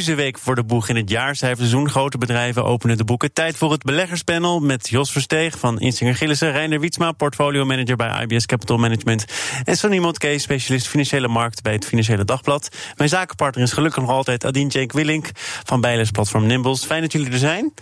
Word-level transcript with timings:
Week 0.00 0.38
voor 0.38 0.54
de 0.54 0.64
boeg 0.64 0.88
in 0.88 0.96
het 0.96 1.10
jaarcijferseizoen. 1.10 1.90
Grote 1.90 2.18
bedrijven 2.18 2.64
openen 2.64 2.96
de 2.96 3.04
boeken. 3.04 3.32
Tijd 3.32 3.56
voor 3.56 3.72
het 3.72 3.82
beleggerspanel 3.82 4.60
met 4.60 4.88
Jos 4.88 5.12
Versteeg 5.12 5.58
van 5.58 5.80
Insinger 5.80 6.14
Gillissen, 6.14 6.52
Reiner 6.52 6.80
Wietsma, 6.80 7.12
portfolio 7.12 7.64
manager 7.64 7.96
bij 7.96 8.22
IBS 8.22 8.46
Capital 8.46 8.76
Management. 8.76 9.24
En 9.64 9.76
Sonny 9.76 9.98
Montke, 9.98 10.38
specialist 10.38 10.88
financiële 10.88 11.28
markt 11.28 11.62
bij 11.62 11.72
het 11.72 11.84
Financiële 11.84 12.24
Dagblad. 12.24 12.68
Mijn 12.96 13.08
zakenpartner 13.08 13.64
is 13.64 13.72
gelukkig 13.72 14.02
nog 14.02 14.10
altijd 14.10 14.44
Adine 14.44 14.68
Jake 14.68 14.96
Willink 14.96 15.30
van 15.64 15.80
Bijles 15.80 16.10
Platform 16.10 16.46
Nimbles. 16.46 16.84
Fijn 16.84 17.00
dat 17.00 17.12
jullie 17.12 17.30
er 17.30 17.38
zijn. 17.38 17.72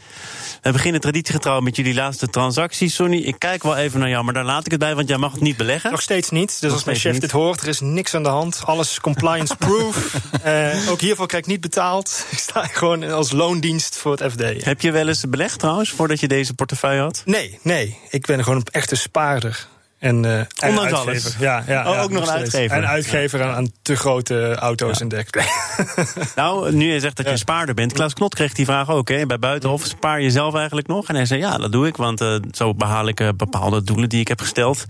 We 0.63 0.73
beginnen 0.73 1.01
traditiegetrouw 1.01 1.61
met 1.61 1.77
jullie 1.77 1.95
laatste 1.95 2.27
transactie. 2.27 2.91
Sonny, 2.91 3.17
ik 3.17 3.39
kijk 3.39 3.63
wel 3.63 3.77
even 3.77 4.01
naar 4.01 4.09
jou, 4.09 4.25
maar 4.25 4.35
daar 4.35 4.45
laat 4.45 4.65
ik 4.65 4.71
het 4.71 4.81
bij, 4.81 4.95
want 4.95 5.09
jij 5.09 5.19
mag 5.19 5.33
het 5.33 5.41
niet 5.41 5.57
beleggen. 5.57 5.91
Nog 5.91 6.03
steeds 6.03 6.31
niet. 6.31 6.61
Dus 6.61 6.73
als 6.73 6.85
mijn 6.85 6.97
chef 6.97 7.19
dit 7.19 7.31
hoort, 7.31 7.61
er 7.61 7.69
is 7.69 7.81
niks 7.81 8.15
aan 8.15 8.23
de 8.23 8.29
hand. 8.29 8.63
Alles 8.65 9.01
compliance-proof. 9.01 10.15
uh, 10.47 10.89
ook 10.91 11.01
hiervoor 11.01 11.27
krijg 11.27 11.43
ik 11.43 11.49
niet 11.49 11.61
betaald. 11.61 12.00
Ik 12.31 12.39
sta 12.39 12.67
gewoon 12.67 13.11
als 13.11 13.33
loondienst 13.33 13.97
voor 13.97 14.13
het 14.13 14.33
FD. 14.33 14.65
Heb 14.65 14.81
je 14.81 14.91
wel 14.91 15.09
eens 15.09 15.25
belegd 15.29 15.59
trouwens, 15.59 15.91
voordat 15.91 16.21
je 16.21 16.29
deze 16.29 16.55
portefeuille 16.55 17.01
had? 17.01 17.23
Nee, 17.25 17.59
nee. 17.63 17.99
Ik 18.11 18.27
ben 18.27 18.43
gewoon 18.43 18.59
een 18.59 18.67
echte 18.71 18.97
spaarder. 18.97 19.69
En, 20.01 20.25
uh, 20.25 20.41
Ondanks 20.67 20.93
alles. 20.93 21.37
Ja, 21.39 21.65
ja, 21.67 21.91
oh, 21.91 22.03
ook 22.03 22.11
nog 22.11 22.23
een 22.23 22.31
uitgever. 22.31 22.77
En 22.77 22.89
uitgever 22.89 23.43
aan, 23.43 23.55
aan, 23.55 23.73
te 23.83 23.97
grote 23.97 24.55
auto's 24.55 24.97
ja. 24.97 25.01
en 25.01 25.09
dergelijke. 25.09 25.51
nou, 26.41 26.73
nu 26.73 26.93
je 26.93 27.01
zegt 27.01 27.17
dat 27.17 27.29
je 27.29 27.37
spaarder 27.37 27.75
bent. 27.75 27.93
Klaus 27.93 28.15
Knot 28.15 28.35
kreeg 28.35 28.53
die 28.53 28.65
vraag 28.65 28.91
ook. 28.91 29.09
Hè. 29.09 29.27
Bij 29.27 29.39
Buitenhof 29.39 29.85
spaar 29.85 30.21
je 30.21 30.31
zelf 30.31 30.55
eigenlijk 30.55 30.87
nog? 30.87 31.09
En 31.09 31.15
hij 31.15 31.27
zei, 31.27 31.41
ja, 31.41 31.59
dat 31.59 31.73
doe 31.73 31.87
ik. 31.87 31.97
Want 31.97 32.21
uh, 32.21 32.37
zo 32.53 32.75
behaal 32.75 33.09
ik 33.09 33.21
uh, 33.21 33.29
bepaalde 33.37 33.83
doelen 33.83 34.09
die 34.09 34.21
ik 34.21 34.29
heb 34.29 34.41
gesteld. 34.41 34.85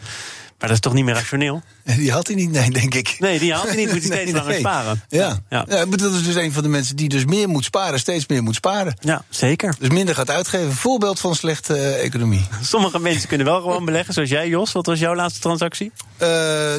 Maar 0.58 0.68
dat 0.68 0.70
is 0.70 0.80
toch 0.80 0.92
niet 0.92 1.04
meer 1.04 1.14
rationeel? 1.14 1.62
Die 1.96 2.12
had 2.12 2.26
hij 2.26 2.36
niet, 2.36 2.50
nee, 2.50 2.70
denk 2.70 2.94
ik. 2.94 3.16
Nee, 3.18 3.38
die 3.38 3.52
had 3.52 3.66
hij 3.66 3.76
niet. 3.76 3.92
Moet 3.92 4.02
hij 4.02 4.16
steeds 4.16 4.32
langer 4.32 4.54
sparen. 4.54 5.02
Ja. 5.08 5.40
Ja. 5.48 5.64
ja. 5.68 5.84
maar 5.84 5.98
dat 5.98 6.12
is 6.12 6.24
dus 6.24 6.34
een 6.34 6.52
van 6.52 6.62
de 6.62 6.68
mensen 6.68 6.96
die 6.96 7.08
dus 7.08 7.24
meer 7.24 7.48
moet 7.48 7.64
sparen, 7.64 7.98
steeds 7.98 8.26
meer 8.26 8.42
moet 8.42 8.54
sparen. 8.54 8.96
Ja, 9.00 9.24
zeker. 9.28 9.74
Dus 9.78 9.88
minder 9.88 10.14
gaat 10.14 10.30
uitgeven. 10.30 10.72
Voorbeeld 10.72 11.20
van 11.20 11.34
slechte 11.34 11.74
uh, 11.74 12.04
economie. 12.04 12.44
Sommige 12.62 12.98
mensen 12.98 13.28
kunnen 13.28 13.46
wel 13.46 13.60
gewoon 13.60 13.84
beleggen, 13.84 14.14
zoals 14.14 14.28
jij, 14.28 14.48
Jos. 14.48 14.72
Wat 14.72 14.86
was 14.86 14.98
jouw 14.98 15.14
laatste 15.14 15.40
transactie? 15.40 15.92
Uh, 16.22 16.28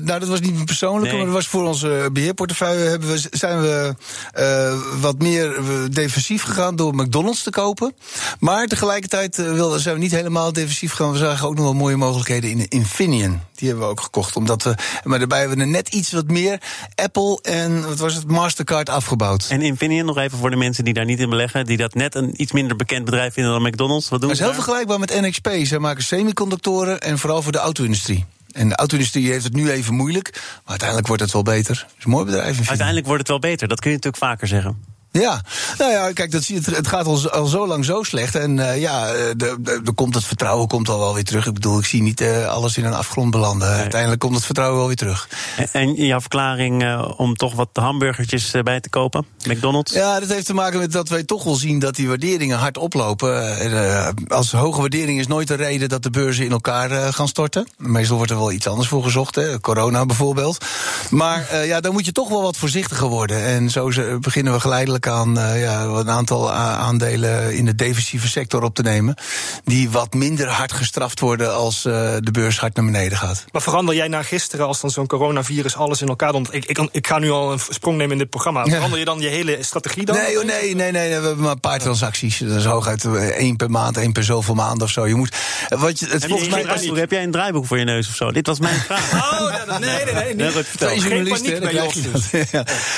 nou, 0.03 0.19
dat 0.19 0.27
was 0.27 0.39
niet 0.39 0.66
persoonlijk, 0.66 1.05
nee. 1.05 1.15
maar 1.15 1.25
dat 1.25 1.36
was 1.36 1.47
voor 1.47 1.67
onze 1.67 2.09
beheerportefeuille. 2.13 2.89
Hebben 2.89 3.09
we, 3.09 3.27
zijn 3.31 3.61
we 3.61 3.95
uh, 4.39 5.02
wat 5.02 5.19
meer 5.19 5.61
defensief 5.91 6.43
gegaan 6.43 6.75
door 6.75 6.95
McDonald's 6.95 7.43
te 7.43 7.49
kopen. 7.49 7.95
Maar 8.39 8.67
tegelijkertijd 8.67 9.36
wilden, 9.36 9.80
zijn 9.80 9.95
we 9.95 10.02
niet 10.02 10.11
helemaal 10.11 10.53
defensief 10.53 10.91
gegaan. 10.91 11.11
We 11.11 11.17
zagen 11.17 11.47
ook 11.47 11.55
nog 11.55 11.63
wel 11.63 11.73
mooie 11.73 11.95
mogelijkheden 11.95 12.49
in 12.49 12.67
Infineon. 12.67 13.39
Die 13.55 13.67
hebben 13.67 13.86
we 13.86 13.91
ook 13.91 14.02
gekocht. 14.02 14.36
Omdat 14.36 14.63
we, 14.63 14.75
maar 15.03 15.20
daarbij 15.20 15.39
hebben 15.39 15.58
we 15.58 15.66
net 15.66 15.88
iets 15.88 16.11
wat 16.11 16.28
meer 16.28 16.61
Apple 16.95 17.39
en 17.42 17.88
wat 17.88 17.97
was 17.97 18.16
het, 18.16 18.28
Mastercard 18.28 18.89
afgebouwd. 18.89 19.48
En 19.50 19.61
Infineon, 19.61 20.06
nog 20.06 20.17
even 20.17 20.38
voor 20.38 20.50
de 20.50 20.56
mensen 20.56 20.83
die 20.83 20.94
daar 20.94 21.06
niet 21.06 21.20
in 21.20 21.30
beleggen, 21.30 21.66
die 21.66 21.78
dat 21.78 21.94
net 21.94 22.16
een 22.16 22.42
iets 22.42 22.52
minder 22.52 22.75
bekend 22.75 23.06
bedrijf 23.06 23.33
vinden 23.33 23.52
dan 23.52 23.61
McDonald's. 23.61 24.09
Wat 24.09 24.20
doen 24.20 24.30
dat 24.30 24.38
is 24.39 24.45
heel 24.45 24.53
vergelijkbaar 24.53 25.00
met 25.00 25.22
NXP. 25.22 25.50
Zij 25.64 25.80
maken 25.80 26.03
semiconductoren 26.03 27.02
en 27.02 27.17
vooral 27.17 27.42
voor 27.42 27.52
de 27.52 27.58
auto-industrie. 27.58 28.25
En 28.52 28.70
de 28.70 28.75
auto-industrie 28.75 29.31
heeft 29.31 29.44
het 29.44 29.53
nu 29.53 29.70
even 29.70 29.94
moeilijk, 29.94 30.30
maar 30.33 30.61
uiteindelijk 30.66 31.08
wordt 31.08 31.22
het 31.22 31.31
wel 31.31 31.44
beter. 31.44 31.86
Het 31.88 31.98
is 31.98 32.03
een 32.03 32.11
mooi 32.11 32.26
bedrijf. 32.26 32.70
Uiteindelijk 32.70 33.05
wordt 33.05 33.21
het 33.21 33.30
wel 33.30 33.39
beter, 33.39 33.67
dat 33.67 33.80
kun 33.80 33.89
je 33.89 33.95
natuurlijk 33.95 34.23
vaker 34.23 34.48
zeggen. 34.48 34.90
Ja, 35.11 35.42
nou 35.77 35.92
ja, 35.92 36.11
kijk, 36.11 36.32
dat, 36.32 36.45
het, 36.45 36.66
het 36.66 36.88
gaat 36.88 37.05
al, 37.05 37.30
al 37.30 37.45
zo 37.45 37.67
lang 37.67 37.86
zo 37.86 38.04
slecht. 38.04 38.36
En 38.36 38.58
uh, 38.58 38.82
ja, 38.82 39.08
er 39.08 39.94
komt 39.95 40.16
het 40.16 40.23
vertrouwen 40.23 40.67
komt 40.67 40.89
al 40.89 40.99
wel 40.99 41.14
weer 41.14 41.23
terug. 41.23 41.48
Ik 41.48 41.54
bedoel, 41.54 41.80
ik 41.80 41.86
zie 41.86 42.02
niet 42.02 42.22
uh, 42.22 42.48
alles 42.48 42.77
in 42.77 42.86
een 42.86 42.94
afgrond 42.94 43.32
belanden. 43.32 43.70
Nee. 43.70 43.80
Uiteindelijk 43.80 44.21
komt 44.21 44.36
het 44.36 44.45
vertrouwen 44.45 44.77
wel 44.77 44.88
weer 44.88 44.95
terug. 44.95 45.30
En, 45.58 45.67
en 45.71 45.94
jouw 45.94 46.20
verklaring 46.20 46.83
uh, 46.83 47.11
om 47.17 47.36
toch 47.36 47.54
wat 47.54 47.70
hamburgertjes 47.73 48.54
bij 48.64 48.80
te 48.80 48.89
kopen? 48.89 49.26
McDonald's? 49.48 49.94
Ja, 49.94 50.20
dat 50.20 50.30
heeft 50.30 50.45
te 50.45 50.54
maken 50.54 50.80
met 50.80 50.92
dat 50.92 51.10
wij 51.10 51.23
toch 51.23 51.44
wel 51.44 51.55
zien 51.55 51.80
dat 51.80 51.95
die 51.95 52.08
waarderingen 52.08 52.58
hard 52.58 52.77
oplopen. 52.77 54.27
als 54.27 54.52
hoge 54.52 54.80
waardering 54.80 55.20
is 55.20 55.27
nooit 55.27 55.48
de 55.48 55.55
reden 55.55 55.89
dat 55.89 56.04
de 56.04 56.10
beurzen 56.10 56.45
in 56.45 56.52
elkaar 56.52 57.14
gaan 57.14 57.27
storten. 57.27 57.67
Meestal 57.77 58.17
wordt 58.17 58.32
er 58.32 58.38
wel 58.38 58.52
iets 58.52 58.67
anders 58.67 58.88
voor 58.88 59.04
gezocht, 59.04 59.36
hè? 59.36 59.60
corona 59.60 60.05
bijvoorbeeld. 60.05 60.66
Maar 61.10 61.66
ja, 61.66 61.80
dan 61.80 61.94
moet 61.94 62.05
je 62.05 62.11
toch 62.11 62.30
wel 62.30 62.42
wat 62.42 62.58
voorzichtiger 62.58 63.08
worden. 63.08 63.45
En 63.45 63.70
zo 63.70 63.92
beginnen 64.20 64.54
we 64.54 64.60
geleidelijk 64.60 65.01
aan 65.08 65.38
uh, 65.38 65.62
ja, 65.62 65.82
een 65.84 66.10
aantal 66.10 66.52
aandelen 66.52 67.56
in 67.56 67.66
de 67.66 67.76
defensieve 67.76 68.28
sector 68.28 68.64
op 68.64 68.76
te 68.76 68.82
nemen. 68.82 69.16
Die 69.64 69.89
wat 69.89 70.14
minder 70.14 70.48
hard 70.48 70.72
gestraft 70.72 71.20
worden 71.20 71.56
als 71.56 71.86
uh, 71.86 71.94
de 72.20 72.32
beurs 72.32 72.60
hard 72.60 72.76
naar 72.76 72.86
beneden 72.86 73.17
gaat. 73.17 73.45
Maar 73.52 73.62
verander 73.62 73.95
jij 73.95 74.08
na 74.08 74.23
gisteren, 74.23 74.67
als 74.67 74.82
dan 74.82 74.89
zo'n 74.89 75.08
coronavirus 75.08 75.76
alles 75.76 76.02
in 76.02 76.08
elkaar? 76.08 76.36
Ik, 76.36 76.66
ik, 76.66 76.88
ik, 76.92 77.08
ga 77.08 77.20
nu 77.20 77.30
al 77.30 77.52
een 77.52 77.60
sprong 77.70 77.98
nemen 77.98 78.12
in 78.12 78.17
dit 78.17 78.30
programma. 78.30 78.66
Verander 78.66 79.00
je 79.00 79.06
dan 79.06 79.20
je 79.20 79.28
hele 79.28 79.58
strategie 79.62 80.06
dan? 80.06 80.16
Nee, 80.16 80.39
oh, 80.39 80.45
nee, 80.45 80.76
nee, 80.76 80.92
nee, 80.92 81.08
we 81.08 81.14
hebben 81.14 81.39
maar 81.39 81.52
een 81.52 81.60
paar 81.60 81.80
transacties. 81.80 82.38
Dat 82.38 82.58
is 82.58 82.66
hooguit 82.66 83.06
eh, 83.06 83.28
één 83.28 83.56
per 83.56 83.70
maand, 83.70 83.98
één 83.98 84.12
per 84.12 84.23
zoveel 84.23 84.56
maanden 84.56 84.83
of 84.83 84.89
zo. 84.89 85.08
Je 85.08 85.16
moet. 85.16 85.36
Wat 85.70 86.00
je, 86.00 86.08
het 86.08 86.26
volgens 86.26 86.50
mij. 86.50 86.62
Draaiboek, 86.62 86.98
heb 86.98 87.12
jij 87.12 87.23
een 87.23 87.32
draaiboek 87.32 87.66
voor 87.66 87.78
je 87.78 87.83
neus 87.83 88.08
of 88.08 88.16
zo? 88.16 88.32
Dit 88.32 88.48
was 88.48 88.60
mijn 88.60 88.80
vraag. 88.80 89.10
Oh, 89.32 89.80
nee, 89.80 89.89
nee, 90.06 90.14
nee. 90.14 90.36
nee. 90.36 90.64
Twee 90.64 91.00
journalisten, 91.00 91.60
bij 91.60 91.89
dus. 92.12 92.30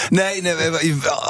Nee, 0.10 0.42
nee, 0.42 0.56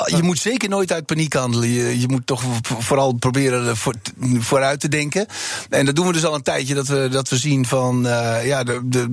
je 0.05 0.19
moet 0.21 0.39
zeker 0.39 0.62
nooit 0.69 0.91
uit 0.91 1.05
paniek 1.05 1.33
handelen. 1.33 1.69
Je, 1.69 1.99
je 1.99 2.07
moet 2.07 2.25
toch 2.25 2.43
vooral 2.61 3.13
proberen 3.13 3.77
voor, 3.77 3.93
vooruit 4.37 4.79
te 4.79 4.87
denken. 4.87 5.25
En 5.69 5.85
dat 5.85 5.95
doen 5.95 6.07
we 6.07 6.13
dus 6.13 6.25
al 6.25 6.35
een 6.35 6.41
tijdje. 6.41 6.73
Dat 6.73 6.87
we, 6.87 7.07
dat 7.11 7.29
we 7.29 7.37
zien 7.37 7.65
van. 7.65 8.05
Uh, 8.05 8.45
ja, 8.45 8.63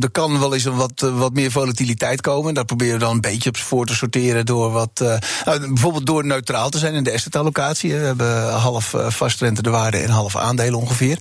er 0.00 0.10
kan 0.12 0.38
wel 0.38 0.54
eens 0.54 0.64
een 0.64 0.76
wat, 0.76 1.00
wat 1.00 1.32
meer 1.32 1.50
volatiliteit 1.50 2.20
komen. 2.20 2.54
Daar 2.54 2.64
proberen 2.64 2.94
we 2.94 3.04
dan 3.04 3.14
een 3.14 3.20
beetje 3.20 3.48
op 3.48 3.56
voor 3.56 3.86
te 3.86 3.94
sorteren. 3.94 4.46
Door 4.46 4.70
wat. 4.70 5.00
Uh, 5.02 5.16
nou, 5.44 5.68
bijvoorbeeld 5.68 6.06
door 6.06 6.26
neutraal 6.26 6.70
te 6.70 6.78
zijn 6.78 6.94
in 6.94 7.04
de 7.04 7.12
assetallocatie. 7.12 7.92
We 7.92 7.98
hebben 7.98 8.52
half 8.52 8.94
vastrente 9.08 9.62
de 9.62 9.70
waarde 9.70 9.98
en 9.98 10.10
half 10.10 10.36
aandelen 10.36 10.78
ongeveer. 10.78 11.18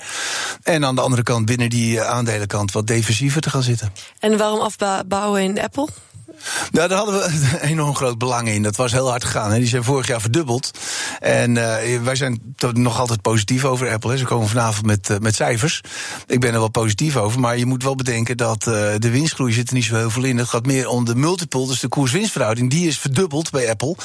En 0.63 0.85
aan 0.85 0.96
de 0.96 1.01
andere 1.01 1.23
kant 1.23 1.46
binnen 1.46 1.69
die 1.69 2.01
aandelenkant 2.01 2.72
wat 2.72 2.88
defensiever 2.88 3.41
te 3.41 3.50
gaan 3.50 3.63
zitten. 3.63 3.94
En 4.19 4.38
waarom 4.38 4.59
afbouwen 4.59 5.41
in 5.41 5.61
Apple? 5.61 5.88
Nou, 6.72 6.88
daar 6.88 6.98
hadden 6.98 7.20
we 7.20 7.60
enorm 7.62 7.96
groot 7.96 8.18
belang 8.18 8.48
in. 8.48 8.64
Dat 8.64 8.76
was 8.76 8.92
heel 8.92 9.10
hard 9.10 9.24
gegaan. 9.24 9.52
Hè. 9.52 9.58
Die 9.58 9.68
zijn 9.68 9.84
vorig 9.84 10.08
jaar 10.08 10.22
verdubbeld. 10.22 10.72
En 11.20 11.56
uh, 11.56 12.02
wij 12.04 12.16
zijn 12.16 12.56
nog 12.74 13.00
altijd 13.00 13.22
positief 13.22 13.66
over 13.66 13.90
Apple. 13.90 14.12
Hè. 14.12 14.18
Ze 14.18 14.26
komen 14.26 14.48
vanavond 14.48 14.86
met, 14.86 15.10
uh, 15.10 15.18
met 15.18 15.36
cijfers. 15.36 15.82
Ik 16.28 16.40
ben 16.40 16.54
er 16.54 16.60
wel 16.60 16.70
positief 16.70 17.18
over. 17.18 17.40
Maar 17.40 17.58
je 17.58 17.66
moet 17.66 17.84
wel 17.84 17.96
bedenken 17.96 18.38
dat 18.38 18.66
uh, 18.68 18.74
de 18.98 19.10
winstgroei 19.10 19.54
zit 19.54 19.68
er 19.68 19.74
niet 19.74 19.84
zo 19.84 19.96
heel 19.96 20.10
veel 20.10 20.24
in. 20.24 20.38
Het 20.38 20.48
gaat 20.48 20.66
meer 20.66 20.88
om 20.88 21.06
de 21.06 21.16
multiple, 21.16 21.68
dus 21.68 21.80
de 21.80 21.88
koers-winstverhouding. 21.88 22.70
Die 22.70 22.88
is 22.88 23.00
verdubbeld 23.00 23.52
bij 23.52 23.70
Apple. 23.70 23.96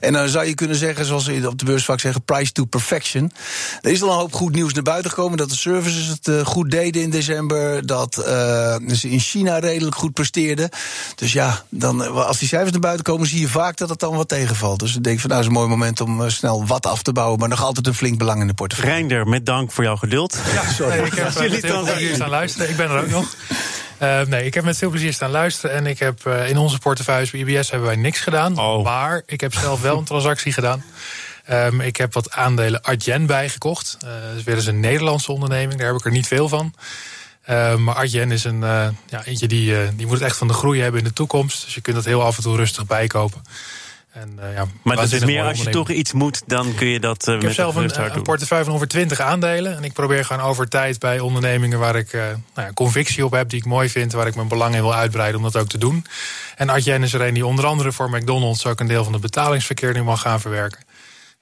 En 0.00 0.12
dan 0.12 0.28
zou 0.28 0.46
je 0.46 0.54
kunnen 0.54 0.76
zeggen, 0.76 1.04
zoals 1.04 1.24
ze 1.24 1.48
op 1.48 1.58
de 1.58 1.64
beursvak 1.64 2.00
zeggen, 2.00 2.24
price 2.24 2.52
to 2.52 2.64
perfection. 2.64 3.32
Er 3.80 3.90
is 3.90 4.02
al 4.02 4.10
een 4.10 4.18
hoop 4.18 4.32
goed 4.32 4.54
nieuws 4.54 4.72
naar 4.72 4.82
buiten 4.82 5.10
gekomen. 5.10 5.38
Dat 5.38 5.48
de 5.48 5.56
services 5.56 6.06
het 6.06 6.46
goed 6.46 6.70
deden 6.70 7.02
in 7.02 7.10
december. 7.10 7.86
Dat 7.86 8.14
ze 8.14 9.08
in 9.08 9.20
China 9.20 9.58
redelijk 9.58 9.96
goed 9.96 10.12
presteerden. 10.12 10.68
Dus 11.14 11.32
ja, 11.32 11.64
dan, 11.82 12.04
eh, 12.04 12.26
als 12.26 12.38
die 12.38 12.48
cijfers 12.48 12.70
naar 12.70 12.80
buiten 12.80 13.04
komen, 13.04 13.26
zie 13.26 13.40
je 13.40 13.48
vaak 13.48 13.76
dat 13.76 13.88
het 13.88 13.98
dan 13.98 14.16
wat 14.16 14.28
tegenvalt. 14.28 14.78
Dus 14.78 14.96
ik 14.96 15.04
denk 15.04 15.20
van 15.20 15.28
nou 15.28 15.40
is 15.40 15.46
een 15.46 15.52
mooi 15.52 15.68
moment 15.68 16.00
om 16.00 16.22
eh, 16.22 16.28
snel 16.28 16.66
wat 16.66 16.86
af 16.86 17.02
te 17.02 17.12
bouwen, 17.12 17.38
maar 17.38 17.48
nog 17.48 17.62
altijd 17.62 17.86
een 17.86 17.94
flink 17.94 18.18
belang 18.18 18.40
in 18.40 18.46
de 18.46 18.54
portefeuille. 18.54 18.92
Reinder, 18.92 19.26
met 19.26 19.46
dank 19.46 19.72
voor 19.72 19.84
jouw 19.84 19.96
geduld. 19.96 20.38
Ja, 20.54 20.70
sorry. 20.70 20.96
Nee, 20.96 21.06
ik 21.06 21.14
heb 21.14 21.34
met 21.38 21.60
veel 21.60 21.82
plezier 21.82 22.14
staan 22.14 22.30
luisteren. 22.30 22.70
Ik 22.70 22.76
ben 22.76 22.90
er 22.90 23.02
ook 23.02 23.10
nog. 23.10 23.34
Uh, 24.02 24.20
nee, 24.20 24.44
ik 24.44 24.54
heb 24.54 24.64
met 24.64 24.78
veel 24.78 24.90
plezier 24.90 25.12
staan 25.12 25.30
luisteren. 25.30 25.76
En 25.76 25.86
ik 25.86 25.98
heb 25.98 26.26
uh, 26.26 26.48
in 26.48 26.58
onze 26.58 26.78
portefeuilles 26.78 27.30
bij 27.30 27.40
IBS 27.40 27.70
hebben 27.70 27.88
wij 27.88 27.96
niks 27.96 28.20
gedaan. 28.20 28.58
Oh. 28.58 28.84
Maar 28.84 29.22
ik 29.26 29.40
heb 29.40 29.54
zelf 29.54 29.80
wel 29.80 29.98
een 29.98 30.04
transactie 30.04 30.52
gedaan. 30.52 30.84
Um, 31.50 31.80
ik 31.80 31.96
heb 31.96 32.12
wat 32.14 32.30
aandelen 32.30 32.82
Adyen 32.82 33.26
bijgekocht. 33.26 33.96
Uh, 34.04 34.10
dat 34.28 34.36
is 34.36 34.44
weer 34.44 34.54
eens 34.54 34.66
een 34.66 34.80
Nederlandse 34.80 35.32
onderneming. 35.32 35.78
Daar 35.78 35.88
heb 35.88 35.96
ik 35.96 36.04
er 36.04 36.10
niet 36.10 36.26
veel 36.26 36.48
van. 36.48 36.74
Uh, 37.50 37.76
maar 37.76 37.94
Arjen 37.94 38.30
is 38.30 38.44
een 38.44 38.60
uh, 38.60 38.86
ja, 39.06 39.24
eentje 39.24 39.48
die, 39.48 39.70
uh, 39.70 39.88
die 39.96 40.06
moet 40.06 40.14
het 40.14 40.24
echt 40.28 40.36
van 40.36 40.46
de 40.46 40.52
groei 40.52 40.80
hebben 40.80 41.00
in 41.00 41.06
de 41.06 41.12
toekomst. 41.12 41.64
Dus 41.64 41.74
je 41.74 41.80
kunt 41.80 41.96
dat 41.96 42.04
heel 42.04 42.22
af 42.22 42.36
en 42.36 42.42
toe 42.42 42.56
rustig 42.56 42.86
bijkopen. 42.86 43.42
En, 44.12 44.38
ja, 44.54 44.66
maar 44.82 44.96
dat 44.96 45.12
is 45.12 45.24
meer 45.24 45.44
als 45.44 45.62
je 45.62 45.70
toch 45.70 45.90
iets 45.90 46.12
moet, 46.12 46.42
dan 46.46 46.74
kun 46.74 46.86
je 46.86 47.00
dat. 47.00 47.26
Ik 47.28 47.42
heb 47.42 47.52
zelf 47.52 47.76
een, 47.76 48.14
een, 48.14 48.22
portefeuille 48.22 48.64
van 48.64 48.74
over 48.74 48.88
20 48.88 49.20
aandelen. 49.20 49.76
En 49.76 49.84
ik 49.84 49.92
probeer 49.92 50.24
gewoon 50.24 50.42
over 50.42 50.68
tijd 50.68 50.98
bij 50.98 51.20
ondernemingen 51.20 51.78
waar 51.78 51.96
ik 51.96 52.12
nou 52.12 52.36
ja, 52.54 52.70
convictie 52.74 53.24
op 53.24 53.32
heb, 53.32 53.48
die 53.48 53.58
ik 53.58 53.64
mooi 53.64 53.88
vind, 53.88 54.12
waar 54.12 54.26
ik 54.26 54.34
mijn 54.34 54.48
belang 54.48 54.74
in 54.74 54.80
wil 54.80 54.94
uitbreiden, 54.94 55.36
om 55.36 55.42
dat 55.42 55.56
ook 55.56 55.68
te 55.68 55.78
doen. 55.78 56.06
En 56.56 56.68
Arjen 56.68 57.02
is 57.02 57.12
er 57.12 57.20
een 57.20 57.34
die 57.34 57.46
onder 57.46 57.66
andere 57.66 57.92
voor 57.92 58.10
McDonald's 58.10 58.66
ook 58.66 58.80
een 58.80 58.86
deel 58.86 59.04
van 59.04 59.12
het 59.12 59.22
betalingsverkeer 59.22 59.94
nu 59.94 60.02
mag 60.02 60.20
gaan 60.20 60.40
verwerken. 60.40 60.80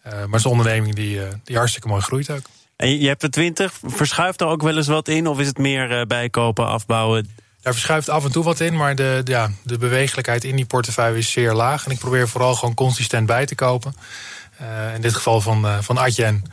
maar 0.03 0.13
het 0.21 0.35
is 0.35 0.45
een 0.45 0.51
onderneming 0.51 0.95
die, 0.95 1.21
die 1.45 1.57
hartstikke 1.57 1.89
mooi 1.89 2.03
groeit 2.03 2.31
ook. 2.31 2.43
En 2.81 2.99
je 2.99 3.09
hebt 3.09 3.23
er 3.23 3.31
20. 3.31 3.79
Verschuift 3.85 4.41
er 4.41 4.47
ook 4.47 4.63
wel 4.63 4.77
eens 4.77 4.87
wat 4.87 5.09
in? 5.09 5.27
Of 5.27 5.39
is 5.39 5.47
het 5.47 5.59
meer 5.59 6.07
bijkopen, 6.07 6.67
afbouwen? 6.67 7.31
Daar 7.63 7.73
verschuift 7.73 8.09
af 8.09 8.25
en 8.25 8.33
toe 8.33 8.45
wat 8.45 8.61
in, 8.61 8.77
maar 8.77 8.95
de, 8.95 9.21
ja, 9.25 9.51
de 9.63 9.79
bewegelijkheid 9.79 10.45
in 10.45 10.57
die 10.57 10.65
portefeuille 10.65 11.19
is 11.19 11.31
zeer 11.31 11.53
laag. 11.53 11.85
En 11.85 11.91
ik 11.91 11.99
probeer 11.99 12.29
vooral 12.29 12.55
gewoon 12.55 12.75
consistent 12.75 13.27
bij 13.27 13.47
te 13.47 13.55
kopen. 13.55 13.95
in 14.95 15.01
dit 15.01 15.15
geval 15.15 15.41
van, 15.41 15.83
van 15.83 15.99
Adyen. 15.99 16.45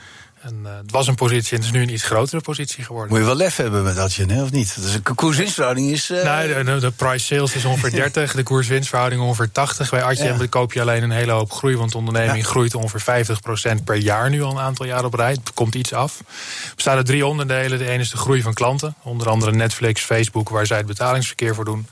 En, 0.48 0.62
uh, 0.64 0.78
het 0.78 0.92
was 0.92 1.08
een 1.08 1.16
positie 1.16 1.52
en 1.52 1.58
het 1.58 1.66
is 1.66 1.72
nu 1.72 1.82
een 1.82 1.94
iets 1.94 2.04
grotere 2.04 2.42
positie 2.42 2.84
geworden. 2.84 3.10
Moet 3.10 3.20
je 3.20 3.26
wel 3.26 3.36
lef 3.36 3.56
hebben 3.56 3.84
met 3.84 3.96
dat 3.96 4.20
of 4.42 4.52
niet? 4.52 4.76
Dus 4.82 4.92
de 4.92 5.14
koers-winstverhouding 5.14 5.92
is... 5.92 6.10
Uh... 6.10 6.24
Nee, 6.24 6.64
de, 6.64 6.80
de, 6.80 6.92
price 6.92 7.26
sales 7.26 7.56
is 7.56 7.66
ongeveer 7.66 7.92
30, 8.02 8.34
de 8.34 8.44
koers-winstverhouding 8.44 9.22
ongeveer 9.22 9.52
80. 9.52 9.90
Bij 9.90 10.04
Adyen 10.04 10.38
ja. 10.40 10.48
koop 10.48 10.74
je 10.74 10.82
alleen 10.82 11.04
een 11.04 11.12
hele 11.12 11.32
hoop 11.32 11.52
groei... 11.52 11.78
want 11.78 11.92
de 11.92 11.98
onderneming 11.98 12.46
groeit 12.46 12.76
ongeveer 12.76 13.26
50% 13.80 13.84
per 13.84 13.96
jaar 13.96 14.30
nu 14.30 14.44
al 14.44 14.52
een 14.52 14.60
aantal 14.60 14.86
jaar 14.86 15.06
op 15.06 15.14
rij. 15.14 15.32
Het 15.32 15.54
komt 15.54 15.76
iets 15.76 15.94
af. 15.94 16.20
Er 16.20 16.76
bestaan 16.76 16.98
er 16.98 17.06
drie 17.06 17.26
onderdelen. 17.26 17.78
De 17.78 17.90
ene 17.90 18.02
is 18.02 18.10
de 18.10 18.18
groei 18.18 18.42
van 18.42 18.54
klanten. 18.54 18.96
Onder 19.04 19.30
andere 19.30 19.52
Netflix, 19.52 20.02
Facebook, 20.02 20.50
waar 20.50 20.66
zij 20.66 20.78
het 20.78 20.86
betalingsverkeer 20.86 21.56
voor 21.56 21.66
doen. 21.66 21.88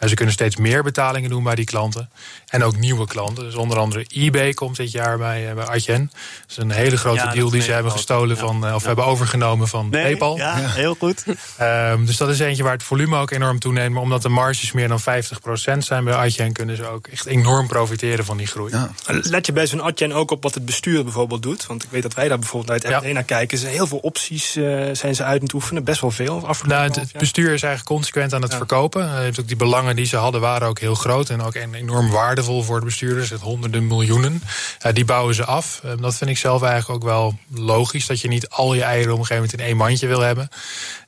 En 0.00 0.08
ze 0.08 0.14
kunnen 0.14 0.34
steeds 0.34 0.56
meer 0.56 0.82
betalingen 0.82 1.30
doen 1.30 1.42
bij 1.42 1.54
die 1.54 1.64
klanten. 1.64 2.10
En 2.50 2.64
ook 2.64 2.76
nieuwe 2.76 3.06
klanten. 3.06 3.44
Dus 3.44 3.54
onder 3.54 3.78
andere 3.78 4.06
eBay 4.08 4.52
komt 4.52 4.76
dit 4.76 4.90
jaar 4.90 5.18
bij, 5.18 5.48
uh, 5.48 5.54
bij 5.54 5.66
Adyen. 5.66 6.10
Dat 6.12 6.50
is 6.50 6.56
een 6.56 6.70
hele 6.70 6.96
grote 6.96 7.30
deal 7.32 7.50
die 7.50 7.62
ze 7.62 7.72
hebben 7.72 7.92
gestolen 7.92 8.36
van, 8.36 8.66
uh, 8.66 8.74
of 8.74 8.84
hebben 8.84 9.04
overgenomen 9.04 9.68
van 9.68 9.88
nee, 9.90 10.02
PayPal. 10.02 10.36
Ja, 10.36 10.54
heel 10.56 10.96
goed. 10.98 11.24
Um, 11.60 12.06
dus 12.06 12.16
dat 12.16 12.28
is 12.28 12.38
eentje 12.38 12.62
waar 12.62 12.72
het 12.72 12.82
volume 12.82 13.18
ook 13.18 13.30
enorm 13.30 13.58
toeneemt. 13.58 13.94
Maar 13.94 14.02
omdat 14.02 14.22
de 14.22 14.28
marges 14.28 14.72
meer 14.72 14.88
dan 14.88 15.00
50% 15.00 15.84
zijn 15.84 16.04
bij 16.04 16.14
Adyen, 16.14 16.52
kunnen 16.52 16.76
ze 16.76 16.86
ook 16.86 17.06
echt 17.06 17.26
enorm 17.26 17.66
profiteren 17.66 18.24
van 18.24 18.36
die 18.36 18.46
groei. 18.46 18.72
Ja. 18.72 18.90
Let 19.06 19.46
je 19.46 19.52
bij 19.52 19.66
zo'n 19.66 19.82
Adyen 19.82 20.12
ook 20.12 20.30
op 20.30 20.42
wat 20.42 20.54
het 20.54 20.64
bestuur 20.64 21.02
bijvoorbeeld 21.04 21.42
doet? 21.42 21.66
Want 21.66 21.82
ik 21.82 21.90
weet 21.90 22.02
dat 22.02 22.14
wij 22.14 22.28
daar 22.28 22.38
bijvoorbeeld 22.38 22.82
naar 22.82 22.92
het 22.92 23.04
ja. 23.04 23.12
naar 23.12 23.22
kijken. 23.22 23.58
Ze 23.58 23.66
heel 23.66 23.86
veel 23.86 23.98
opties 23.98 24.56
uh, 24.56 24.88
zijn 24.92 25.14
ze 25.14 25.24
uit 25.24 25.42
het 25.42 25.52
oefenen. 25.52 25.84
Best 25.84 26.00
wel 26.00 26.10
veel. 26.10 26.48
Nou, 26.66 26.84
het, 26.84 26.96
het 26.96 27.12
bestuur 27.18 27.52
is 27.52 27.62
eigenlijk 27.62 27.84
consequent 27.84 28.34
aan 28.34 28.42
het 28.42 28.54
verkopen. 28.54 29.20
Heeft 29.20 29.40
ook 29.40 29.48
die 29.48 29.56
belangen 29.56 29.96
die 29.96 30.06
ze 30.06 30.16
hadden 30.16 30.40
waren 30.40 30.68
ook 30.68 30.78
heel 30.78 30.94
groot 30.94 31.28
en 31.28 31.42
ook 31.42 31.54
enorm 31.54 32.10
waardevol 32.40 32.62
voor 32.62 32.78
de 32.78 32.86
bestuurders. 32.86 33.30
Het 33.30 33.40
honderden 33.40 33.86
miljoenen. 33.86 34.42
Uh, 34.86 34.92
die 34.92 35.04
bouwen 35.04 35.34
ze 35.34 35.44
af. 35.44 35.80
Uh, 35.84 35.92
dat 36.00 36.14
vind 36.14 36.30
ik 36.30 36.38
zelf 36.38 36.62
eigenlijk 36.62 37.04
ook 37.04 37.10
wel 37.10 37.38
logisch. 37.54 38.06
Dat 38.06 38.20
je 38.20 38.28
niet 38.28 38.48
al 38.48 38.74
je 38.74 38.82
eieren 38.82 39.12
op 39.12 39.18
een 39.18 39.26
gegeven 39.26 39.42
moment 39.42 39.60
in 39.60 39.66
één 39.66 39.76
mandje 39.76 40.06
wil 40.06 40.20
hebben. 40.20 40.48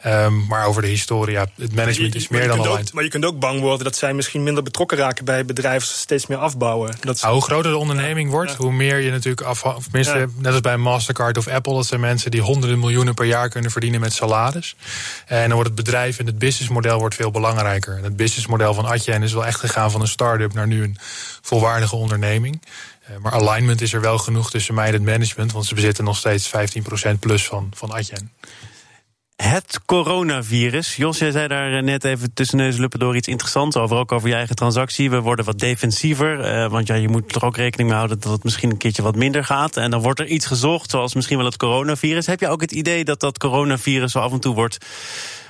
Um, 0.06 0.46
maar 0.46 0.66
over 0.66 0.82
de 0.82 0.88
historie, 0.88 1.34
ja, 1.34 1.46
het 1.56 1.74
management 1.74 2.14
is 2.14 2.28
meer 2.28 2.48
dan 2.48 2.58
al 2.58 2.78
Maar 2.92 3.04
je 3.04 3.10
kunt 3.10 3.24
ook 3.24 3.38
bang 3.38 3.60
worden 3.60 3.84
dat 3.84 3.96
zij 3.96 4.14
misschien 4.14 4.42
minder 4.42 4.62
betrokken 4.62 4.98
raken 4.98 5.24
bij 5.24 5.44
bedrijven 5.44 5.88
steeds 5.88 6.26
meer 6.26 6.38
afbouwen. 6.38 6.96
Dat 7.00 7.20
nou, 7.20 7.32
hoe 7.32 7.42
groter 7.42 7.70
de 7.70 7.76
onderneming 7.76 8.30
wordt, 8.30 8.50
ja. 8.50 8.56
hoe 8.56 8.72
meer 8.72 8.98
je 8.98 9.10
natuurlijk 9.10 9.46
af. 9.46 9.64
Of 9.64 9.82
tenminste, 9.82 10.18
ja. 10.18 10.26
net 10.36 10.52
als 10.52 10.60
bij 10.60 10.76
Mastercard 10.76 11.38
of 11.38 11.48
Apple, 11.48 11.74
dat 11.74 11.86
zijn 11.86 12.00
mensen 12.00 12.30
die 12.30 12.40
honderden 12.40 12.78
miljoenen 12.78 13.14
per 13.14 13.26
jaar 13.26 13.48
kunnen 13.48 13.70
verdienen 13.70 14.00
met 14.00 14.12
salaris. 14.12 14.76
En 15.26 15.42
dan 15.42 15.52
wordt 15.52 15.68
het 15.68 15.84
bedrijf 15.84 16.18
en 16.18 16.26
het 16.26 16.38
businessmodel 16.38 16.98
wordt 16.98 17.14
veel 17.14 17.30
belangrijker. 17.30 17.96
En 17.96 18.04
het 18.04 18.16
businessmodel 18.16 18.74
van 18.74 18.86
Atje 18.86 19.12
is 19.22 19.32
wel 19.32 19.46
echt 19.46 19.60
gegaan 19.60 19.90
van 19.90 20.00
een 20.00 20.08
start-up 20.08 20.54
naar 20.54 20.66
nu 20.66 20.82
een 20.82 20.96
volwaardige 21.40 21.96
onderneming. 21.96 22.62
Uh, 23.10 23.16
maar 23.16 23.32
alignment 23.32 23.80
is 23.80 23.92
er 23.92 24.00
wel 24.00 24.18
genoeg 24.18 24.50
tussen 24.50 24.74
mij 24.74 24.86
en 24.86 24.92
het 24.92 25.02
management, 25.02 25.52
want 25.52 25.66
ze 25.66 25.74
bezitten 25.74 26.04
nog 26.04 26.16
steeds 26.16 26.50
15% 26.50 27.18
plus 27.20 27.46
van, 27.46 27.70
van 27.74 27.92
Adyen. 27.92 28.30
Het 29.42 29.80
coronavirus. 29.86 30.96
Jos, 30.96 31.18
jij 31.18 31.30
zei 31.30 31.48
daar 31.48 31.76
eh, 31.76 31.82
net 31.82 32.04
even 32.04 32.34
tussen 32.34 32.56
neus 32.56 32.76
luppen 32.76 32.98
door 32.98 33.16
iets 33.16 33.28
interessants 33.28 33.76
over. 33.76 33.96
Ook 33.96 34.12
over 34.12 34.28
je 34.28 34.34
eigen 34.34 34.56
transactie. 34.56 35.10
We 35.10 35.20
worden 35.20 35.44
wat 35.44 35.58
defensiever. 35.58 36.54
Uh, 36.54 36.70
want 36.70 36.86
ja, 36.86 36.94
je 36.94 37.08
moet 37.08 37.34
er 37.34 37.44
ook 37.44 37.56
rekening 37.56 37.88
mee 37.88 37.98
houden 37.98 38.20
dat 38.20 38.32
het 38.32 38.44
misschien 38.44 38.70
een 38.70 38.76
keertje 38.76 39.02
wat 39.02 39.16
minder 39.16 39.44
gaat. 39.44 39.76
En 39.76 39.90
dan 39.90 40.00
wordt 40.00 40.20
er 40.20 40.26
iets 40.26 40.46
gezocht, 40.46 40.90
zoals 40.90 41.14
misschien 41.14 41.36
wel 41.36 41.46
het 41.46 41.56
coronavirus. 41.56 42.26
Heb 42.26 42.40
je 42.40 42.48
ook 42.48 42.60
het 42.60 42.72
idee 42.72 43.04
dat 43.04 43.20
dat 43.20 43.38
coronavirus 43.38 44.12
zo 44.12 44.18
af 44.18 44.32
en 44.32 44.40
toe 44.40 44.54
wordt 44.54 44.78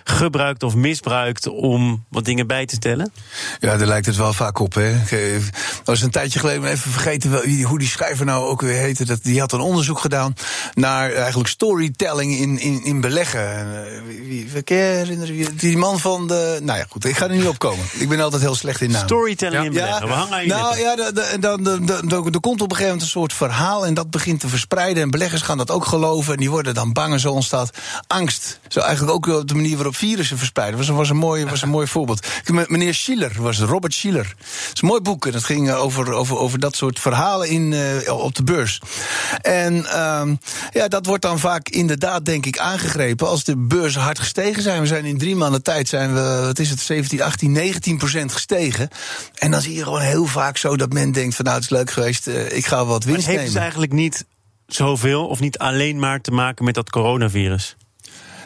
gebruikt 0.04 0.62
of 0.62 0.75
misbruikt 0.75 1.46
om 1.49 2.04
wat 2.08 2.25
dingen 2.25 2.46
bij 2.46 2.66
te 2.66 2.75
stellen? 2.75 3.12
Ja, 3.60 3.76
daar 3.76 3.87
lijkt 3.87 4.06
het 4.06 4.16
wel 4.16 4.32
vaak 4.32 4.58
op. 4.58 4.75
Hè. 4.75 4.93
Dat 5.76 5.84
was 5.84 6.02
een 6.02 6.10
tijdje 6.10 6.38
geleden, 6.38 6.64
even 6.64 6.90
vergeten 6.90 7.62
hoe 7.64 7.78
die 7.78 7.88
schrijver 7.88 8.25
nou 8.25 8.46
ook 8.46 8.60
weer 8.60 8.78
heette. 8.78 9.04
Dat, 9.04 9.22
die 9.22 9.40
had 9.40 9.52
een 9.52 9.60
onderzoek 9.60 9.99
gedaan 9.99 10.34
naar 10.75 11.12
eigenlijk 11.12 11.49
storytelling 11.49 12.38
in, 12.38 12.58
in, 12.58 12.84
in 12.84 13.00
beleggen. 13.00 13.56
En, 13.56 13.66
uh, 13.66 14.26
wie, 14.26 14.46
herinneren 14.64 15.34
je? 15.34 15.54
Die 15.54 15.76
man 15.76 16.00
van 16.00 16.26
de. 16.26 16.58
Nou 16.62 16.78
ja, 16.78 16.84
goed, 16.88 17.04
ik 17.04 17.16
ga 17.16 17.28
er 17.28 17.37
niet 17.37 17.46
op 17.46 17.58
komen. 17.58 17.84
Ik 17.93 18.08
ben 18.08 18.20
altijd 18.20 18.43
heel 18.43 18.54
slecht 18.54 18.81
in 18.81 18.90
naam. 18.90 19.04
Storytelling 19.04 19.64
in 19.64 19.72
beleggen, 19.72 20.06
we 20.06 20.12
hangen 20.12 20.34
aan 20.34 20.43
je 20.43 20.49
Nou 20.49 20.78
ja, 20.78 22.31
er 22.32 22.40
komt 22.40 22.60
op 22.60 22.70
een 22.70 22.76
gegeven 22.76 22.84
moment 22.84 23.02
een 23.02 23.08
soort 23.08 23.32
verhaal 23.32 23.87
en 23.87 23.94
dat 23.94 24.10
begint 24.10 24.40
te 24.40 24.49
verspreiden. 24.49 25.02
En 25.02 25.10
beleggers 25.10 25.43
gaan 25.43 25.58
dat 25.58 25.70
ook 25.70 25.84
geloven 25.84 26.32
en 26.32 26.38
die 26.38 26.50
worden 26.50 26.75
dan 26.75 26.93
bang 26.93 27.12
en 27.12 27.20
zo 27.20 27.32
ontstaat 27.32 27.70
angst. 28.06 28.60
Zo 28.69 28.81
eigenlijk 28.81 29.12
ook 29.12 29.26
op 29.26 29.49
de 29.49 29.54
manier 29.54 29.75
waarop 29.75 29.92
virussen 29.93 30.39
verspreiden. 30.39 30.79
Dat 30.79 30.87
was, 30.87 30.97
was, 30.97 31.11
een, 31.11 31.17
mooi, 31.17 31.44
was 31.44 31.62
een 31.62 31.69
mooi 31.69 31.87
voorbeeld. 31.87 32.27
Meneer 32.67 32.94
Schiller 32.94 33.33
was 33.39 33.59
Robert 33.59 33.94
Schiller. 33.94 34.35
Het 34.39 34.71
is 34.75 34.83
een 34.83 34.89
mooi 34.89 35.00
boek. 35.00 35.27
En 35.27 35.33
dat 35.33 35.44
ging 35.44 35.69
eh, 35.69 35.83
over, 35.83 36.12
over, 36.12 36.39
over 36.39 36.59
dat 36.59 36.77
soort 36.77 36.99
verhalen 36.99 37.49
in, 37.49 37.73
uh, 37.73 38.12
op 38.12 38.35
de 38.35 38.43
beurs. 38.43 38.81
En 39.41 39.75
uh, 39.75 40.23
ja, 40.71 40.89
dat 40.89 41.06
wordt 41.06 41.23
dan 41.23 41.39
vaak 41.39 41.69
inderdaad, 41.69 42.25
denk 42.25 42.47
ik, 42.47 42.59
aangegrepen 42.59 43.29
als 43.29 43.44
de 43.44 43.56
beurzen 43.56 44.00
hard 44.00 44.19
gestegen 44.19 44.62
zijn. 44.62 44.81
We 44.81 44.87
zijn 44.87 45.05
in 45.05 45.19
drie 45.19 45.37
maanden 45.37 45.62
tijd 45.62 45.89
zijn 45.89 46.15
we, 46.15 46.41
wat 46.45 46.59
is 46.59 46.71
het, 46.71 46.81
17, 46.81 47.23
18, 47.23 47.53
19 47.53 47.99
procent 47.99 48.33
gestegen. 48.33 48.88
En 49.35 49.50
dan 49.50 49.61
zie 49.61 49.75
je 49.75 49.83
gewoon 49.83 50.00
heel 50.00 50.27
vaak 50.27 50.56
zo 50.56 50.77
dat 50.77 50.93
men 50.93 51.12
denkt: 51.12 51.35
van 51.35 51.45
nou, 51.45 51.56
het 51.56 51.65
is 51.65 51.71
leuk 51.71 51.91
geweest, 51.91 52.29
uh, 52.29 52.56
ik 52.56 52.67
ga 52.67 52.85
wat 52.85 53.05
winst 53.05 53.21
maar 53.21 53.29
het 53.29 53.41
heeft 53.41 53.53
dus 53.53 53.62
eigenlijk 53.62 53.93
niet 53.93 54.25
zoveel 54.67 55.27
of 55.27 55.41
niet 55.41 55.59
alleen 55.59 55.99
maar 55.99 56.21
te 56.21 56.31
maken 56.31 56.65
met 56.65 56.75
dat 56.75 56.91
coronavirus? 56.91 57.77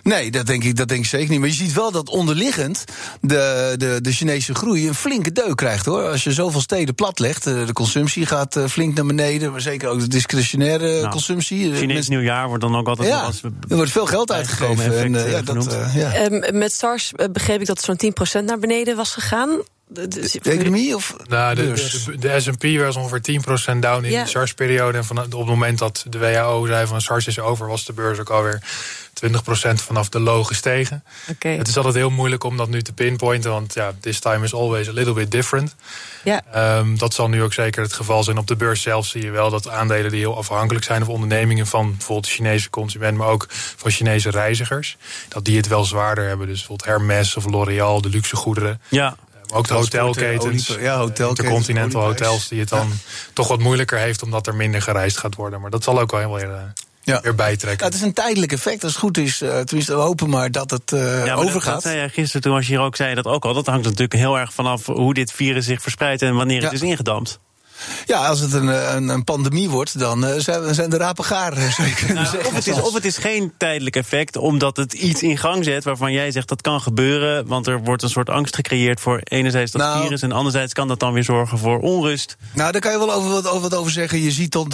Nee, 0.07 0.31
dat 0.31 0.47
denk, 0.47 0.65
ik, 0.65 0.77
dat 0.77 0.89
denk 0.89 1.01
ik 1.01 1.07
zeker 1.07 1.31
niet. 1.31 1.39
Maar 1.39 1.49
je 1.49 1.55
ziet 1.55 1.73
wel 1.73 1.91
dat 1.91 2.09
onderliggend 2.09 2.85
de, 3.21 3.75
de, 3.77 3.99
de 4.01 4.13
Chinese 4.13 4.55
groei 4.55 4.89
een 4.89 4.95
flinke 4.95 5.33
deuk 5.33 5.57
krijgt 5.57 5.87
hoor. 5.87 6.09
Als 6.09 6.25
je 6.25 6.33
zoveel 6.33 6.61
steden 6.61 6.95
platlegt, 6.95 7.47
eh, 7.47 7.67
de 7.67 7.73
consumptie 7.73 8.27
gaat 8.27 8.57
eh, 8.57 8.65
flink 8.65 8.95
naar 8.95 9.07
beneden. 9.07 9.51
Maar 9.51 9.61
zeker 9.61 9.89
ook 9.89 10.01
de 10.01 10.09
discretionaire 10.09 11.01
nou, 11.01 11.09
consumptie. 11.09 11.75
Chinees 11.75 12.09
nieuwjaar 12.09 12.49
wordt 12.49 12.63
dan 12.63 12.77
ook 12.77 12.89
altijd. 12.89 13.09
Ja, 13.09 13.21
als 13.21 13.43
er 13.43 13.77
wordt 13.77 13.91
veel 13.91 14.07
geld 14.07 14.33
uitgegeven. 14.33 14.99
En, 14.99 15.13
uh, 15.13 15.31
ja, 15.31 15.43
dat, 15.43 15.73
uh, 15.73 15.97
ja. 15.97 16.25
Um, 16.25 16.59
met 16.59 16.73
SARS 16.73 17.13
begreep 17.33 17.61
ik 17.61 17.67
dat 17.67 17.81
zo'n 17.81 17.97
10% 18.41 18.45
naar 18.45 18.59
beneden 18.59 18.97
was 18.97 19.13
gegaan. 19.13 19.61
De, 19.89 20.09
de, 20.09 20.39
de 20.43 20.51
economie 20.51 20.95
of 20.95 21.15
nou, 21.29 21.55
de, 21.55 21.73
de, 21.73 22.19
de, 22.19 22.41
S&P 22.41 22.79
was 22.79 22.97
ongeveer 22.97 23.41
10% 23.75 23.79
down 23.79 24.05
in 24.05 24.11
ja. 24.11 24.23
de 24.23 24.29
SARS-periode. 24.29 24.99
En 24.99 25.05
van, 25.05 25.19
op 25.19 25.33
het 25.33 25.47
moment 25.47 25.79
dat 25.79 26.05
de 26.09 26.19
WHO 26.19 26.67
zei 26.67 26.87
van 26.87 27.01
SARS 27.01 27.27
is 27.27 27.39
over... 27.39 27.67
was 27.67 27.85
de 27.85 27.93
beurs 27.93 28.19
ook 28.19 28.31
alweer 28.31 28.63
20% 29.27 29.31
vanaf 29.75 30.09
de 30.09 30.21
low 30.21 30.47
gestegen. 30.47 31.05
Okay. 31.31 31.57
Het 31.57 31.69
is 31.69 31.77
altijd 31.77 31.95
heel 31.95 32.11
moeilijk 32.11 32.45
om 32.45 32.57
dat 32.57 32.69
nu 32.69 32.83
te 32.83 32.93
pinpointen... 32.93 33.51
want 33.51 33.75
ja, 33.75 33.93
this 34.01 34.21
time 34.21 34.45
is 34.45 34.55
always 34.55 34.89
a 34.89 34.93
little 34.93 35.13
bit 35.13 35.31
different. 35.31 35.75
Ja. 36.25 36.43
Um, 36.79 36.99
dat 36.99 37.15
zal 37.15 37.29
nu 37.29 37.43
ook 37.43 37.53
zeker 37.53 37.83
het 37.83 37.93
geval 37.93 38.23
zijn. 38.23 38.39
Op 38.39 38.47
de 38.47 38.57
beurs 38.57 38.83
zelf 38.83 39.07
zie 39.07 39.23
je 39.23 39.31
wel 39.31 39.51
dat 39.51 39.69
aandelen 39.69 40.11
die 40.11 40.21
heel 40.21 40.37
afhankelijk 40.37 40.85
zijn... 40.85 41.03
of 41.03 41.09
ondernemingen 41.09 41.67
van 41.67 41.91
bijvoorbeeld 41.91 42.27
de 42.27 42.33
Chinese 42.33 42.71
consument... 42.71 43.17
maar 43.17 43.29
ook 43.29 43.47
van 43.51 43.91
Chinese 43.91 44.31
reizigers, 44.31 44.97
dat 45.29 45.45
die 45.45 45.57
het 45.57 45.69
wel 45.69 45.85
zwaarder 45.85 46.27
hebben. 46.27 46.47
Dus 46.47 46.59
bijvoorbeeld 46.59 46.89
Hermes 46.89 47.37
of 47.37 47.45
L'Oréal, 47.45 48.01
de 48.01 48.09
luxe 48.09 48.37
goederen... 48.37 48.81
Ja. 48.89 49.17
Ook 49.53 49.69
de 49.69 49.75
hotelketens, 49.75 50.67
ja, 50.67 50.97
hotelketens 50.97 51.29
intercontinental 51.29 52.03
hotels, 52.03 52.49
die 52.49 52.61
het 52.61 52.69
dan 52.69 52.87
ja. 52.89 52.95
toch 53.33 53.49
wat 53.49 53.59
moeilijker 53.59 53.99
heeft 53.99 54.23
omdat 54.23 54.47
er 54.47 54.55
minder 54.55 54.83
gereisd 54.83 55.19
gaat 55.19 55.35
worden. 55.35 55.61
Maar 55.61 55.71
dat 55.71 55.85
zal 55.85 56.01
ook 56.01 56.11
wel 56.11 56.21
heel 56.21 56.35
weer, 56.35 56.51
uh, 56.51 56.63
ja. 57.03 57.21
weer 57.21 57.35
bijtrekken. 57.35 57.87
Ja, 57.87 57.93
het 57.93 57.95
is 57.95 58.07
een 58.07 58.13
tijdelijk 58.13 58.53
effect. 58.53 58.85
Als 58.85 58.93
het 58.93 59.01
goed 59.01 59.19
is, 59.19 59.43
uh, 59.43 59.59
tenminste, 59.59 59.95
we 59.95 60.01
hopen 60.01 60.31
maar 60.31 60.51
dat 60.51 60.71
het 60.71 60.93
uh, 60.93 61.27
ja, 61.27 61.35
overgaat. 61.35 61.75
Dat, 61.75 61.83
zei 61.83 61.97
jij 61.97 62.09
gisteren 62.09 62.43
toen 62.43 62.53
was 62.53 62.67
je 62.67 62.73
hier 62.73 62.83
ook 62.83 62.97
zei 62.97 63.15
dat 63.15 63.27
ook 63.27 63.45
al. 63.45 63.55
Dat 63.55 63.67
hangt 63.67 63.85
natuurlijk 63.85 64.13
heel 64.13 64.39
erg 64.39 64.53
vanaf 64.53 64.87
hoe 64.87 65.15
dit 65.15 65.33
virus 65.33 65.65
zich 65.65 65.83
verspreidt 65.83 66.23
en 66.23 66.35
wanneer 66.35 66.63
het 66.63 66.73
is 66.73 66.83
ingedampt. 66.83 67.39
Ja, 68.07 68.27
als 68.27 68.41
het 68.41 68.53
een, 68.53 68.97
een, 68.97 69.09
een 69.09 69.25
pandemie 69.25 69.71
wordt, 69.71 69.99
dan 69.99 70.25
uh, 70.25 70.31
zijn, 70.37 70.75
zijn 70.75 70.91
de 70.91 70.97
rapen 70.97 71.25
gaar. 71.25 71.55
Nou, 72.15 72.27
of, 72.39 72.55
het 72.55 72.67
is, 72.67 72.81
of 72.81 72.95
het 72.95 73.05
is 73.05 73.17
geen 73.17 73.53
tijdelijk 73.59 73.97
effect, 73.97 74.37
omdat 74.37 74.77
het 74.77 74.93
iets 74.93 75.23
in 75.23 75.39
gang 75.39 75.65
zet 75.65 75.85
waarvan 75.85 76.13
jij 76.13 76.31
zegt 76.31 76.49
dat 76.49 76.63
kan 76.63 76.81
gebeuren. 76.81 77.47
Want 77.47 77.67
er 77.67 77.83
wordt 77.83 78.03
een 78.03 78.09
soort 78.09 78.31
angst 78.31 78.55
gecreëerd 78.55 79.01
voor 79.01 79.21
enerzijds 79.25 79.73
dat 79.73 79.81
nou, 79.83 80.03
virus 80.03 80.23
en 80.23 80.33
anderzijds 80.33 80.73
kan 80.73 80.89
dat 80.89 81.01
dan 81.01 81.13
weer 81.13 81.25
zorgen 81.25 81.59
voor 81.59 81.79
onrust. 81.79 82.37
Nou, 82.53 82.73
daar 82.73 82.81
kan 82.81 82.93
je 82.93 82.99
wel 82.99 83.13
over 83.13 83.31
wat, 83.31 83.47
over, 83.49 83.61
wat 83.61 83.75
over 83.75 83.93
zeggen. 83.93 84.23
Je 84.23 84.31
ziet 84.31 84.53
dat, 84.53 84.71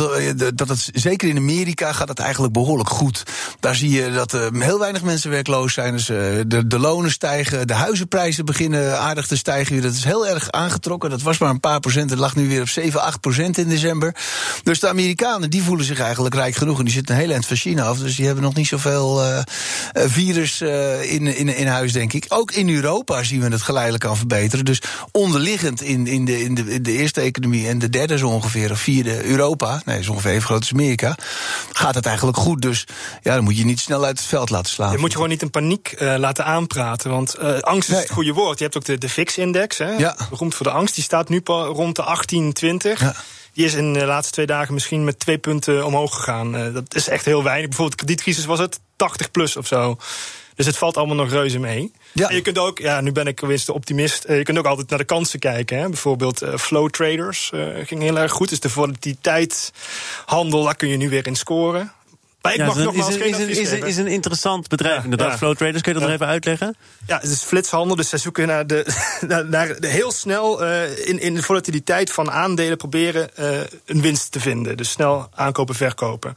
dat 0.55 0.69
het, 0.69 0.91
zeker 0.93 1.29
in 1.29 1.37
Amerika 1.37 1.93
gaat 1.93 2.09
het 2.09 2.19
eigenlijk 2.19 2.53
behoorlijk 2.53 2.89
goed. 2.89 3.23
Daar 3.61 3.75
zie 3.75 3.91
je 3.91 4.13
dat 4.13 4.35
uh, 4.35 4.47
heel 4.59 4.79
weinig 4.79 5.03
mensen 5.03 5.31
werkloos 5.31 5.73
zijn. 5.73 5.93
Dus 5.93 6.09
uh, 6.09 6.19
de, 6.47 6.67
de 6.67 6.79
lonen 6.79 7.11
stijgen, 7.11 7.67
de 7.67 7.75
huizenprijzen 7.75 8.45
beginnen 8.45 8.99
aardig 8.99 9.27
te 9.27 9.37
stijgen. 9.37 9.83
Dat 9.83 9.93
is 9.93 10.05
heel 10.05 10.27
erg 10.27 10.51
aangetrokken. 10.51 11.11
Dat 11.11 11.23
was 11.23 11.39
maar 11.39 11.51
een 11.51 11.61
paar 11.61 11.81
procent, 11.81 12.11
het 12.11 12.19
lag 12.19 12.37
nu 12.37 12.49
weer 12.49 12.61
op 12.61 12.69
7 12.69 12.92
7, 12.93 13.07
8 13.07 13.21
procent 13.21 13.59
in 13.59 13.69
december. 13.69 14.15
Dus 14.63 14.81
de 14.81 14.89
Amerikanen 14.89 15.51
die 15.51 15.63
voelen 15.63 15.87
zich 15.87 16.01
eigenlijk 16.01 16.35
rijk 16.35 16.55
genoeg. 16.55 16.79
En 16.79 16.85
die 16.85 16.93
zitten 16.93 17.15
een 17.15 17.21
heel 17.21 17.31
eind 17.31 17.47
van 17.47 17.57
China 17.57 17.85
af. 17.85 17.99
Dus 17.99 18.17
die 18.17 18.27
hebben 18.27 18.45
nog 18.45 18.55
niet 18.55 18.67
zoveel 18.67 19.25
uh, 19.25 19.39
virus 19.93 20.61
uh, 20.61 21.13
in, 21.13 21.27
in, 21.27 21.57
in 21.57 21.67
huis, 21.67 21.93
denk 21.93 22.13
ik. 22.13 22.25
Ook 22.29 22.53
in 22.53 22.69
Europa 22.75 23.23
zien 23.23 23.41
we 23.41 23.49
het 23.49 23.63
geleidelijk 23.63 24.05
aan 24.05 24.17
verbeteren. 24.17 24.65
Dus 24.65 24.83
onderliggend 25.11 25.83
in, 25.83 26.07
in, 26.07 26.25
de, 26.25 26.43
in, 26.43 26.55
de, 26.55 26.75
in 26.75 26.83
de 26.83 26.93
eerste 26.93 27.21
economie 27.21 27.69
en 27.69 27.79
de 27.79 27.91
derde 27.91 28.19
zo 28.19 28.29
ongeveer, 28.29 28.71
of 28.71 28.81
vierde 28.81 29.25
Europa, 29.25 29.83
nee, 29.85 29.99
is 29.99 30.09
ongeveer 30.09 30.31
even 30.31 30.43
groot 30.43 30.61
als 30.61 30.73
Amerika, 30.73 31.17
gaat 31.73 31.95
het 31.95 32.07
eigenlijk 32.07 32.37
goed. 32.37 32.63
Dus 32.63 32.87
ja, 33.23 33.35
dan 33.35 33.45
moet 33.45 33.59
je 33.59 33.65
niet 33.65 33.81
snel 33.81 34.05
uit 34.05 34.19
het 34.19 34.29
veld 34.29 34.51
laten 34.51 34.73
slaan. 34.73 34.93
Je 34.93 34.99
moet 34.99 35.09
je 35.09 35.15
gewoon 35.15 35.31
niet 35.31 35.43
in 35.43 35.51
paniek 35.51 35.95
uh, 35.99 36.15
laten 36.19 36.45
aanpraten. 36.45 37.11
Want 37.11 37.39
angst 37.61 37.89
is 37.89 37.95
nee. 37.95 38.03
het 38.03 38.13
goede 38.13 38.33
woord. 38.33 38.59
Je 38.59 38.65
hebt 38.65 38.77
ook 38.77 38.85
de, 38.85 38.99
de 38.99 39.09
VIX-index, 39.09 39.77
ja. 39.77 40.17
beroemd 40.31 40.55
voor 40.55 40.67
de 40.67 40.73
angst. 40.73 40.95
Die 40.95 41.05
staat 41.05 41.29
nu 41.29 41.41
rond 41.45 41.97
de 41.97 42.03
1820. 42.83 43.01
Ja. 43.01 43.15
Die 43.53 43.65
is 43.65 43.75
in 43.75 43.93
de 43.93 44.07
laatste 44.07 44.33
twee 44.33 44.47
dagen 44.47 44.75
misschien 44.75 45.05
met 45.05 45.19
twee 45.19 45.39
punten 45.39 45.87
omhoog 45.87 46.15
gegaan. 46.15 46.57
Uh, 46.57 46.75
dat 46.75 46.95
is 46.95 47.09
echt 47.09 47.25
heel 47.25 47.43
weinig. 47.43 47.69
Bijvoorbeeld 47.69 47.99
de 47.99 48.05
kredietcrisis 48.05 48.45
was 48.45 48.59
het 48.59 48.81
80 48.97 49.31
plus 49.31 49.57
of 49.57 49.67
zo. 49.67 49.97
Dus 50.55 50.67
het 50.67 50.77
valt 50.77 50.97
allemaal 50.97 51.17
nog 51.17 51.31
reuze 51.31 51.59
mee. 51.59 51.93
Ja. 52.13 52.29
En 52.29 52.35
je 52.35 52.43
kunt 52.43 52.59
ook, 52.59 52.79
ja, 52.79 53.01
nu 53.01 53.13
ben 53.13 53.27
ik 53.27 53.41
de 53.41 53.73
optimist. 53.73 54.25
Je 54.29 54.43
kunt 54.43 54.59
ook 54.59 54.67
altijd 54.67 54.89
naar 54.89 54.99
de 54.99 55.05
kansen 55.05 55.39
kijken. 55.39 55.79
Hè. 55.79 55.89
Bijvoorbeeld 55.89 56.43
uh, 56.43 56.57
flow 56.57 56.91
traders 56.91 57.53
ging 57.85 58.03
heel 58.03 58.19
erg 58.19 58.33
goed. 58.33 58.49
Dus 58.49 58.61
de 58.61 58.71
volatiliteitshandel, 58.71 60.65
daar 60.65 60.77
kun 60.77 60.89
je 60.89 60.97
nu 60.97 61.09
weer 61.09 61.27
in 61.27 61.37
scoren. 61.37 61.93
Maar 62.43 62.53
ik 62.53 62.59
ja, 62.59 62.67
mag 62.67 62.77
is, 62.77 62.85
nogmaals 62.85 63.15
is, 63.15 63.23
geen 63.23 63.49
is, 63.49 63.59
is, 63.59 63.73
is, 63.73 63.97
een 63.97 64.07
interessant 64.07 64.69
bedrijf 64.69 64.97
ja, 64.97 65.03
inderdaad. 65.03 65.31
Ja. 65.31 65.37
Flow 65.37 65.57
traders, 65.57 65.83
kun 65.83 65.93
je 65.93 65.99
dat 65.99 66.09
nog 66.09 66.17
even 66.17 66.33
uitleggen? 66.33 66.77
Ja, 67.07 67.19
het 67.21 67.31
is 67.31 67.43
flitshandel, 67.43 67.97
dus 67.97 68.09
zij 68.09 68.19
zoeken 68.19 68.47
naar 68.47 68.67
de, 68.67 68.87
naar, 69.29 69.49
naar 69.49 69.81
de 69.81 69.87
heel 69.87 70.13
snel 70.13 70.65
uh, 70.65 71.09
in, 71.09 71.21
in 71.21 71.35
de 71.35 71.43
volatiliteit 71.43 72.13
van 72.13 72.31
aandelen 72.31 72.77
proberen 72.77 73.31
uh, 73.41 73.61
een 73.85 74.01
winst 74.01 74.33
te 74.33 74.41
vinden. 74.41 74.77
Dus 74.77 74.91
snel 74.91 75.29
aankopen, 75.35 75.75
verkopen. 75.75 76.37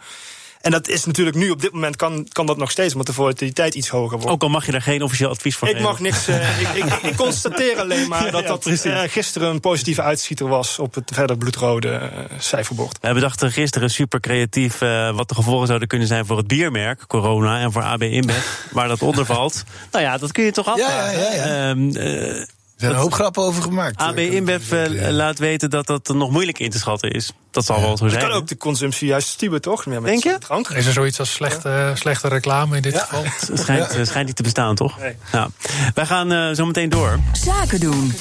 En 0.65 0.71
dat 0.71 0.87
is 0.87 1.05
natuurlijk 1.05 1.35
nu 1.37 1.49
op 1.49 1.61
dit 1.61 1.71
moment 1.71 1.95
kan, 1.95 2.27
kan 2.31 2.45
dat 2.45 2.57
nog 2.57 2.71
steeds, 2.71 2.91
omdat 2.91 3.07
de 3.07 3.13
volatiliteit 3.13 3.75
iets 3.75 3.87
hoger 3.89 4.17
wordt. 4.17 4.31
Ook 4.31 4.41
al 4.41 4.49
mag 4.49 4.65
je 4.65 4.71
daar 4.71 4.81
geen 4.81 5.01
officieel 5.01 5.29
advies 5.29 5.55
voor 5.55 5.67
ik 5.67 5.73
geven. 5.73 5.89
mag 5.89 5.99
niks. 5.99 6.29
Uh, 6.29 6.61
ik, 6.61 6.83
ik, 6.83 6.93
ik, 6.93 7.15
constateer 7.15 7.79
alleen 7.79 8.07
maar 8.07 8.31
dat 8.31 8.47
dat 8.47 8.65
uh, 8.65 9.01
gisteren 9.05 9.49
een 9.49 9.59
positieve 9.59 10.01
uitschieter 10.01 10.47
was 10.47 10.79
op 10.79 10.95
het 10.95 11.11
verder 11.13 11.37
bloedrode 11.37 11.89
uh, 11.89 12.39
cijferbord. 12.39 12.97
We 13.01 13.13
bedachten 13.13 13.51
gisteren 13.51 13.89
super 13.89 14.19
creatief 14.19 14.79
wat 15.15 15.29
de 15.29 15.35
gevolgen 15.35 15.67
zouden 15.67 15.87
kunnen 15.87 16.07
zijn 16.07 16.25
voor 16.25 16.37
het 16.37 16.47
biermerk 16.47 17.07
Corona 17.07 17.59
en 17.59 17.71
voor 17.71 17.83
AB 17.83 18.01
InBev, 18.01 18.45
waar 18.71 18.87
dat 18.87 19.01
onder 19.01 19.25
valt. 19.25 19.63
nou 19.91 20.03
ja, 20.03 20.17
dat 20.17 20.31
kun 20.31 20.43
je 20.43 20.51
toch 20.51 20.67
afvragen. 20.67 21.19
Ja, 21.19 21.29
ja, 21.31 21.73
ja, 21.73 22.45
er 22.75 22.81
zijn 22.81 22.91
een 22.91 22.97
hoop 22.97 23.13
grappen 23.13 23.43
over 23.43 23.61
gemaakt. 23.61 24.01
AB 24.01 24.17
InBev 24.17 24.71
uh, 24.71 25.09
laat 25.09 25.39
weten 25.39 25.69
dat 25.69 25.87
dat 25.87 26.07
nog 26.07 26.31
moeilijk 26.31 26.59
in 26.59 26.69
te 26.69 26.77
schatten 26.77 27.11
is. 27.11 27.31
Dat 27.51 27.65
zal 27.65 27.81
wel 27.81 27.97
zo 27.97 28.07
zijn. 28.07 28.21
Dat 28.21 28.29
kan 28.29 28.39
ook 28.39 28.47
de 28.47 28.57
consumptie 28.57 29.07
juist 29.07 29.27
stuwen, 29.27 29.61
toch? 29.61 29.85
Met 29.85 30.03
Denk 30.03 30.23
je? 30.23 30.37
Drank. 30.39 30.69
Is 30.69 30.85
er 30.85 30.93
zoiets 30.93 31.19
als 31.19 31.33
slechte, 31.33 31.91
slechte 31.95 32.27
reclame 32.27 32.75
in 32.75 32.81
dit 32.81 32.97
geval? 32.97 33.23
Het 33.47 33.59
schijnt, 33.59 33.93
ja. 33.93 34.05
schijnt 34.05 34.27
niet 34.27 34.35
te 34.35 34.43
bestaan, 34.43 34.75
toch? 34.75 34.99
Nee. 34.99 35.15
Nou, 35.31 35.49
wij 35.93 36.05
gaan 36.05 36.31
uh, 36.31 36.55
zo 36.55 36.65
meteen 36.65 36.89
door. 36.89 37.19
Zaken 37.33 37.79
doen. 37.79 38.13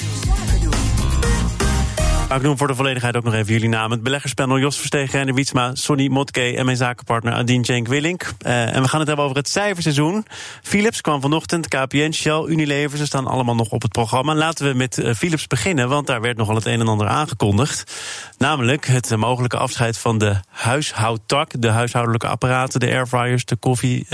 Ik 2.33 2.41
noem 2.41 2.57
voor 2.57 2.67
de 2.67 2.75
volledigheid 2.75 3.15
ook 3.15 3.23
nog 3.23 3.33
even 3.33 3.53
jullie 3.53 3.69
namen. 3.69 3.91
Het 3.91 4.03
beleggerspanel 4.03 4.59
Jos 4.59 4.77
Verstegen, 4.77 5.19
en 5.19 5.33
Wietsma, 5.33 5.75
Sonny 5.75 6.07
Motke 6.07 6.55
en 6.57 6.65
mijn 6.65 6.77
zakenpartner 6.77 7.33
Adien 7.33 7.65
Cenk 7.65 7.87
Willink. 7.87 8.23
Uh, 8.45 8.75
en 8.75 8.81
we 8.81 8.87
gaan 8.87 8.99
het 8.99 9.07
hebben 9.07 9.25
over 9.25 9.37
het 9.37 9.49
cijferseizoen. 9.49 10.25
Philips 10.61 11.01
kwam 11.01 11.21
vanochtend, 11.21 11.67
KPN, 11.67 12.11
Shell, 12.11 12.43
Unilever, 12.47 12.97
ze 12.97 13.05
staan 13.05 13.27
allemaal 13.27 13.55
nog 13.55 13.69
op 13.69 13.81
het 13.81 13.91
programma. 13.91 14.35
Laten 14.35 14.67
we 14.67 14.73
met 14.73 14.97
uh, 14.97 15.13
Philips 15.13 15.47
beginnen, 15.47 15.89
want 15.89 16.07
daar 16.07 16.21
werd 16.21 16.37
nogal 16.37 16.55
het 16.55 16.65
een 16.65 16.79
en 16.79 16.87
ander 16.87 17.07
aangekondigd. 17.07 17.95
Namelijk 18.37 18.85
het 18.85 19.11
uh, 19.11 19.17
mogelijke 19.17 19.57
afscheid 19.57 19.97
van 19.97 20.17
de 20.17 20.35
huishoudtak, 20.47 21.61
de 21.61 21.69
huishoudelijke 21.69 22.27
apparaten, 22.27 22.79
de 22.79 22.87
airfryers, 22.87 23.45
de 23.45 23.55
koffie 23.55 24.07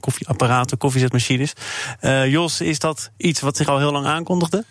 koffieapparaten, 0.00 0.78
koffiezetmachines. 0.78 1.52
Jos, 2.26 2.60
is 2.60 2.78
dat 2.78 3.10
iets 3.16 3.40
wat 3.40 3.56
zich 3.56 3.68
al 3.68 3.78
heel 3.78 3.92
lang 3.92 4.06
aankondigde? 4.06 4.64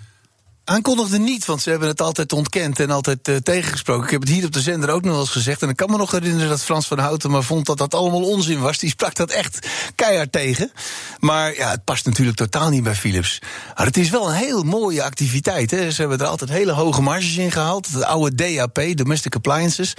Aankondigde 0.70 1.18
niet, 1.18 1.46
want 1.46 1.62
ze 1.62 1.70
hebben 1.70 1.88
het 1.88 2.02
altijd 2.02 2.34
ontkend 2.34 2.80
en 2.80 2.90
altijd 2.90 3.28
uh, 3.28 3.36
tegengesproken. 3.36 4.04
Ik 4.04 4.12
heb 4.12 4.22
het 4.22 4.30
hier 4.30 4.46
op 4.46 4.54
de 4.54 4.62
zender 4.62 4.90
ook 4.90 5.04
nog 5.04 5.20
eens 5.20 5.30
gezegd. 5.30 5.62
En 5.62 5.70
ik 5.70 5.76
kan 5.76 5.90
me 5.90 5.98
nog 5.98 6.12
herinneren 6.12 6.50
dat 6.50 6.64
Frans 6.64 6.88
van 6.88 7.00
Houten 7.00 7.32
maar 7.32 7.44
vond 7.44 7.66
dat 7.66 7.78
dat 7.78 7.94
allemaal 7.94 8.24
onzin 8.24 8.60
was. 8.60 8.78
Die 8.78 8.90
sprak 8.90 9.16
dat 9.16 9.32
echt 9.32 9.68
keihard 9.96 10.32
tegen. 10.32 10.72
Maar 11.20 11.56
ja, 11.56 11.70
het 11.70 11.84
past 11.84 12.06
natuurlijk 12.06 12.38
totaal 12.38 12.70
niet 12.70 12.84
bij 12.84 12.96
Philips. 12.96 13.40
Maar 13.76 13.86
het 13.86 13.98
is 13.98 14.10
wel 14.10 14.30
een 14.30 14.36
heel 14.36 14.64
mooie 14.64 15.04
activiteit. 15.04 15.72
Hè. 15.72 15.92
Ze 15.92 16.02
hebben 16.02 16.20
er 16.20 16.28
altijd 16.28 16.50
hele 16.50 16.72
hoge 16.72 17.02
marges 17.02 17.38
in 17.38 17.52
gehaald. 17.52 17.94
De 17.94 18.06
oude 18.06 18.36
DAP, 18.36 18.98
Domestic 18.98 19.36
Appliances. 19.36 19.94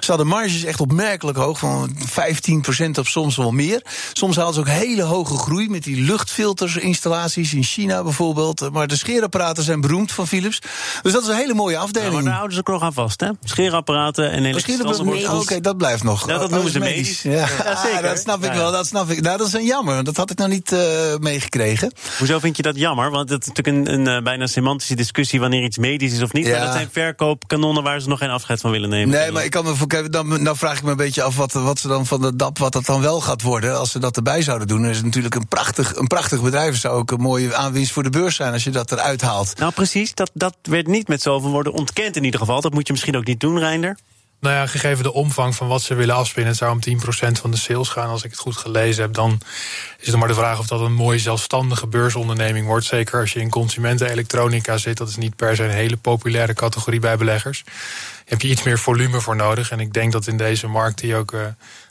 Ze 0.00 0.06
hadden 0.06 0.26
marges 0.26 0.64
echt 0.64 0.80
opmerkelijk 0.80 1.38
hoog, 1.38 1.58
van 1.58 1.96
15% 2.86 2.90
of 2.98 3.08
soms 3.08 3.36
wel 3.36 3.50
meer. 3.50 3.82
Soms 4.12 4.36
hadden 4.36 4.54
ze 4.54 4.60
ook 4.60 4.68
hele 4.68 5.02
hoge 5.02 5.36
groei 5.36 5.68
met 5.68 5.84
die 5.84 6.00
luchtfiltersinstallaties 6.00 7.54
in 7.54 7.62
China 7.62 8.02
bijvoorbeeld. 8.02 8.70
Maar 8.72 8.86
de 8.86 8.96
scheerapparaten 8.96 9.64
zijn 9.64 9.80
beroemd 9.80 10.12
van 10.14 10.26
Philips. 10.26 10.58
Dus 11.02 11.12
dat 11.12 11.22
is 11.22 11.28
een 11.28 11.36
hele 11.36 11.54
mooie 11.54 11.78
afdeling. 11.78 12.10
Ja, 12.10 12.14
maar 12.14 12.24
daar 12.24 12.34
houden 12.34 12.54
ze 12.54 12.60
ook 12.60 12.68
nog 12.68 12.82
aan 12.82 12.92
vast, 12.92 13.20
hè? 13.20 13.28
Scheerapparaten 13.44 14.30
en 14.30 14.44
elektrische 14.44 14.82
Oké, 14.84 15.30
okay, 15.30 15.60
dat 15.60 15.76
blijft 15.76 16.02
nog. 16.02 16.28
Ja, 16.28 16.38
dat 16.38 16.50
noemen 16.50 16.70
ze 16.70 16.78
medisch. 16.78 17.22
Ja. 17.22 17.32
ja 17.32 17.46
zeker. 17.82 17.96
Ah, 17.96 18.02
dat 18.02 18.18
snap 18.18 18.44
ik 18.44 18.52
wel, 18.52 18.72
dat 18.72 18.86
snap 18.86 19.10
ik. 19.10 19.20
Nou, 19.20 19.38
dat 19.38 19.46
is 19.46 19.52
een 19.52 19.64
jammer, 19.64 20.04
dat 20.04 20.16
had 20.16 20.30
ik 20.30 20.38
nog 20.38 20.48
niet 20.48 20.72
uh, 20.72 20.80
meegekregen. 21.18 21.92
Hoezo 22.18 22.38
vind 22.38 22.56
je 22.56 22.62
dat 22.62 22.76
jammer? 22.76 23.10
Want 23.10 23.30
het 23.30 23.42
is 23.42 23.48
natuurlijk 23.48 23.88
een, 23.88 24.00
een 24.00 24.16
uh, 24.16 24.22
bijna 24.22 24.46
semantische 24.46 24.94
discussie 24.94 25.40
wanneer 25.40 25.64
iets 25.64 25.78
medisch 25.78 26.12
is 26.12 26.22
of 26.22 26.32
niet. 26.32 26.48
Maar 26.48 26.60
dat 26.60 26.72
zijn 26.72 26.88
verkoopkanonnen 26.92 27.82
waar 27.82 28.00
ze 28.00 28.08
nog 28.08 28.18
geen 28.18 28.30
afscheid 28.30 28.60
van 28.60 28.70
willen 28.70 28.88
nemen. 28.88 29.08
Nee, 29.08 29.32
maar 29.32 29.44
ik 29.44 29.50
kan 29.50 29.64
me, 29.64 30.08
dan, 30.10 30.44
dan 30.44 30.56
vraag 30.56 30.76
ik 30.76 30.82
me 30.82 30.90
een 30.90 30.96
beetje 30.96 31.22
af 31.22 31.36
wat, 31.36 31.52
wat 31.52 31.78
ze 31.78 31.88
dan 31.88 32.06
van 32.06 32.20
de 32.20 32.36
DAP, 32.36 32.58
wat 32.58 32.72
dat 32.72 32.86
dan 32.86 33.00
wel 33.00 33.20
gaat 33.20 33.42
worden. 33.42 33.78
Als 33.78 33.90
ze 33.90 33.98
dat 33.98 34.16
erbij 34.16 34.42
zouden 34.42 34.68
doen, 34.68 34.80
dan 34.80 34.90
is 34.90 34.96
het 34.96 35.04
natuurlijk 35.04 35.34
een 35.34 35.48
prachtig, 35.48 35.96
een 35.96 36.06
prachtig 36.06 36.42
bedrijf. 36.42 36.70
Het 36.70 36.80
zou 36.80 36.98
ook 36.98 37.10
een 37.10 37.20
mooie 37.20 37.54
aanwinst 37.54 37.92
voor 37.92 38.02
de 38.02 38.10
beurs 38.10 38.36
zijn 38.36 38.52
als 38.52 38.64
je 38.64 38.70
dat 38.70 38.92
eruit 38.92 39.20
haalt. 39.20 39.58
Nou, 39.58 39.72
precies. 39.72 40.03
Dat, 40.12 40.30
dat 40.34 40.56
werd 40.62 40.86
niet 40.86 41.08
met 41.08 41.22
zoveel 41.22 41.50
woorden 41.50 41.72
ontkend 41.72 42.16
in 42.16 42.24
ieder 42.24 42.40
geval. 42.40 42.60
Dat 42.60 42.72
moet 42.72 42.86
je 42.86 42.92
misschien 42.92 43.16
ook 43.16 43.26
niet 43.26 43.40
doen, 43.40 43.58
Reinder. 43.58 43.96
Nou 44.44 44.56
ja, 44.56 44.66
gegeven 44.66 45.02
de 45.02 45.12
omvang 45.12 45.54
van 45.54 45.68
wat 45.68 45.82
ze 45.82 45.94
willen 45.94 46.14
afspinnen, 46.14 46.50
het 46.52 46.60
zou 46.60 46.72
om 46.72 46.98
10% 47.00 47.40
van 47.40 47.50
de 47.50 47.56
sales 47.56 47.88
gaan. 47.88 48.08
Als 48.08 48.24
ik 48.24 48.30
het 48.30 48.40
goed 48.40 48.56
gelezen 48.56 49.02
heb, 49.02 49.14
dan 49.14 49.40
is 49.98 50.06
het 50.06 50.16
maar 50.16 50.28
de 50.28 50.34
vraag 50.34 50.58
of 50.58 50.66
dat 50.66 50.80
een 50.80 50.92
mooie 50.92 51.18
zelfstandige 51.18 51.86
beursonderneming 51.86 52.66
wordt. 52.66 52.84
Zeker 52.84 53.20
als 53.20 53.32
je 53.32 53.40
in 53.40 53.50
consumentenelektronica 53.50 54.76
zit. 54.76 54.96
Dat 54.96 55.08
is 55.08 55.16
niet 55.16 55.36
per 55.36 55.56
se 55.56 55.64
een 55.64 55.70
hele 55.70 55.96
populaire 55.96 56.54
categorie 56.54 57.00
bij 57.00 57.16
beleggers. 57.16 57.62
Daar 57.64 57.74
heb 58.24 58.40
je 58.40 58.48
iets 58.48 58.62
meer 58.62 58.78
volume 58.78 59.20
voor 59.20 59.36
nodig. 59.36 59.70
En 59.70 59.80
ik 59.80 59.92
denk 59.92 60.12
dat 60.12 60.26
in 60.26 60.36
deze 60.36 60.66
markt 60.66 60.98
die 60.98 61.16
ook. 61.16 61.32
Uh, 61.32 61.40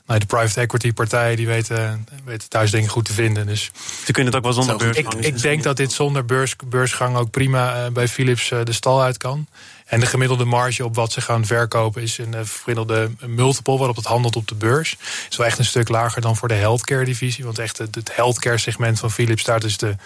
nou, 0.06 0.20
de 0.20 0.26
private 0.26 0.60
equity 0.60 0.92
partijen 0.92 1.36
die 1.36 1.46
weten, 1.46 2.06
weten 2.24 2.48
thuis 2.48 2.70
dingen 2.70 2.88
goed 2.88 3.04
te 3.04 3.12
vinden. 3.12 3.46
Dus 3.46 3.70
ze 4.04 4.12
kunnen 4.12 4.32
het 4.32 4.36
ook 4.36 4.52
wel 4.52 4.62
zonder 4.62 4.76
beursgang. 4.76 5.14
Ik, 5.14 5.24
ik 5.24 5.42
denk 5.42 5.62
dat 5.62 5.76
dit 5.76 5.92
zonder 5.92 6.24
beurs, 6.24 6.56
beursgang 6.66 7.16
ook 7.16 7.30
prima 7.30 7.84
uh, 7.84 7.92
bij 7.92 8.08
Philips 8.08 8.50
uh, 8.50 8.58
de 8.64 8.72
stal 8.72 9.02
uit 9.02 9.16
kan. 9.16 9.46
En 9.84 10.00
de 10.00 10.06
gemiddelde 10.06 10.44
marge 10.44 10.84
op 10.84 10.94
wat 10.94 11.12
ze 11.12 11.20
gaan 11.20 11.46
verkopen 11.46 12.02
is 12.02 12.18
een 12.18 12.46
gemiddelde 12.46 13.10
multiple 13.26 13.76
waarop 13.76 13.96
het 13.96 14.04
handelt 14.04 14.36
op 14.36 14.48
de 14.48 14.54
beurs. 14.54 14.96
Is 15.30 15.36
wel 15.36 15.46
echt 15.46 15.58
een 15.58 15.64
stuk 15.64 15.88
lager 15.88 16.20
dan 16.20 16.36
voor 16.36 16.48
de 16.48 16.54
healthcare 16.54 17.04
divisie. 17.04 17.44
Want 17.44 17.58
echt 17.58 17.78
het, 17.78 18.10
healthcare 18.12 18.58
segment 18.58 18.98
van 18.98 19.10
Philips 19.10 19.40
staat 19.40 19.60
dus 19.60 19.76
de 19.76 19.96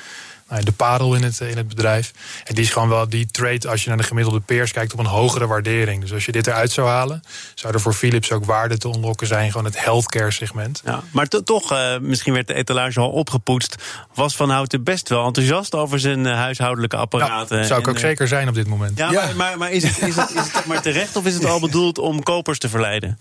de 0.48 0.72
parel 0.72 1.14
in 1.14 1.22
het, 1.22 1.40
in 1.40 1.56
het 1.56 1.68
bedrijf. 1.68 2.12
En 2.44 2.54
die 2.54 2.64
is 2.64 2.70
gewoon 2.70 2.88
wel, 2.88 3.08
die 3.08 3.26
trade, 3.26 3.68
als 3.68 3.82
je 3.82 3.88
naar 3.88 3.98
de 3.98 4.04
gemiddelde 4.04 4.40
peers 4.40 4.72
kijkt, 4.72 4.92
op 4.92 4.98
een 4.98 5.06
hogere 5.06 5.46
waardering. 5.46 6.00
Dus 6.00 6.12
als 6.12 6.24
je 6.24 6.32
dit 6.32 6.46
eruit 6.46 6.70
zou 6.70 6.88
halen, 6.88 7.22
zou 7.54 7.74
er 7.74 7.80
voor 7.80 7.92
Philips 7.92 8.32
ook 8.32 8.44
waarde 8.44 8.78
te 8.78 8.88
ontlokken 8.88 9.26
zijn, 9.26 9.50
gewoon 9.50 9.66
het 9.66 9.84
healthcare 9.84 10.30
segment. 10.30 10.82
Ja, 10.84 11.02
maar 11.10 11.28
toch, 11.28 11.72
uh, 11.72 11.98
misschien 11.98 12.32
werd 12.32 12.46
de 12.46 12.54
etalage 12.54 13.00
al 13.00 13.10
opgepoetst. 13.10 13.82
Was 14.14 14.36
Van 14.36 14.50
Houten 14.50 14.84
best 14.84 15.08
wel 15.08 15.26
enthousiast 15.26 15.74
over 15.74 16.00
zijn 16.00 16.26
uh, 16.26 16.34
huishoudelijke 16.34 16.96
apparaten. 16.96 17.58
Ja, 17.58 17.64
zou 17.64 17.80
ik 17.80 17.88
ook 17.88 17.94
uh, 17.94 18.00
zeker 18.00 18.28
zijn 18.28 18.48
op 18.48 18.54
dit 18.54 18.66
moment. 18.66 18.98
Ja, 18.98 19.10
ja. 19.10 19.24
Maar, 19.24 19.36
maar, 19.36 19.58
maar, 19.58 19.70
is, 19.70 19.82
het, 19.82 20.08
is, 20.08 20.16
het, 20.16 20.30
is 20.30 20.52
het 20.52 20.66
maar 20.66 20.82
terecht 20.82 21.16
of 21.16 21.26
is 21.26 21.34
het 21.34 21.44
al 21.44 21.60
bedoeld 21.60 21.98
om 21.98 22.22
kopers 22.22 22.58
te 22.58 22.68
verleiden? 22.68 23.18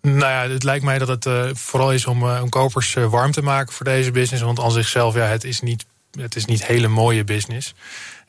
Nou 0.00 0.18
ja, 0.18 0.52
het 0.52 0.62
lijkt 0.62 0.84
mij 0.84 0.98
dat 0.98 1.08
het 1.08 1.26
uh, 1.26 1.44
vooral 1.52 1.92
is 1.92 2.06
om, 2.06 2.22
uh, 2.22 2.40
om 2.42 2.48
kopers 2.48 2.94
uh, 2.94 3.06
warm 3.06 3.32
te 3.32 3.42
maken 3.42 3.72
voor 3.72 3.86
deze 3.86 4.10
business. 4.10 4.42
Want 4.42 4.60
aan 4.60 4.70
zichzelf, 4.70 5.14
ja, 5.14 5.24
het 5.24 5.44
is 5.44 5.60
niet 5.60 5.84
het 6.16 6.36
is 6.36 6.44
niet 6.44 6.66
hele 6.66 6.88
mooie 6.88 7.24
business. 7.24 7.74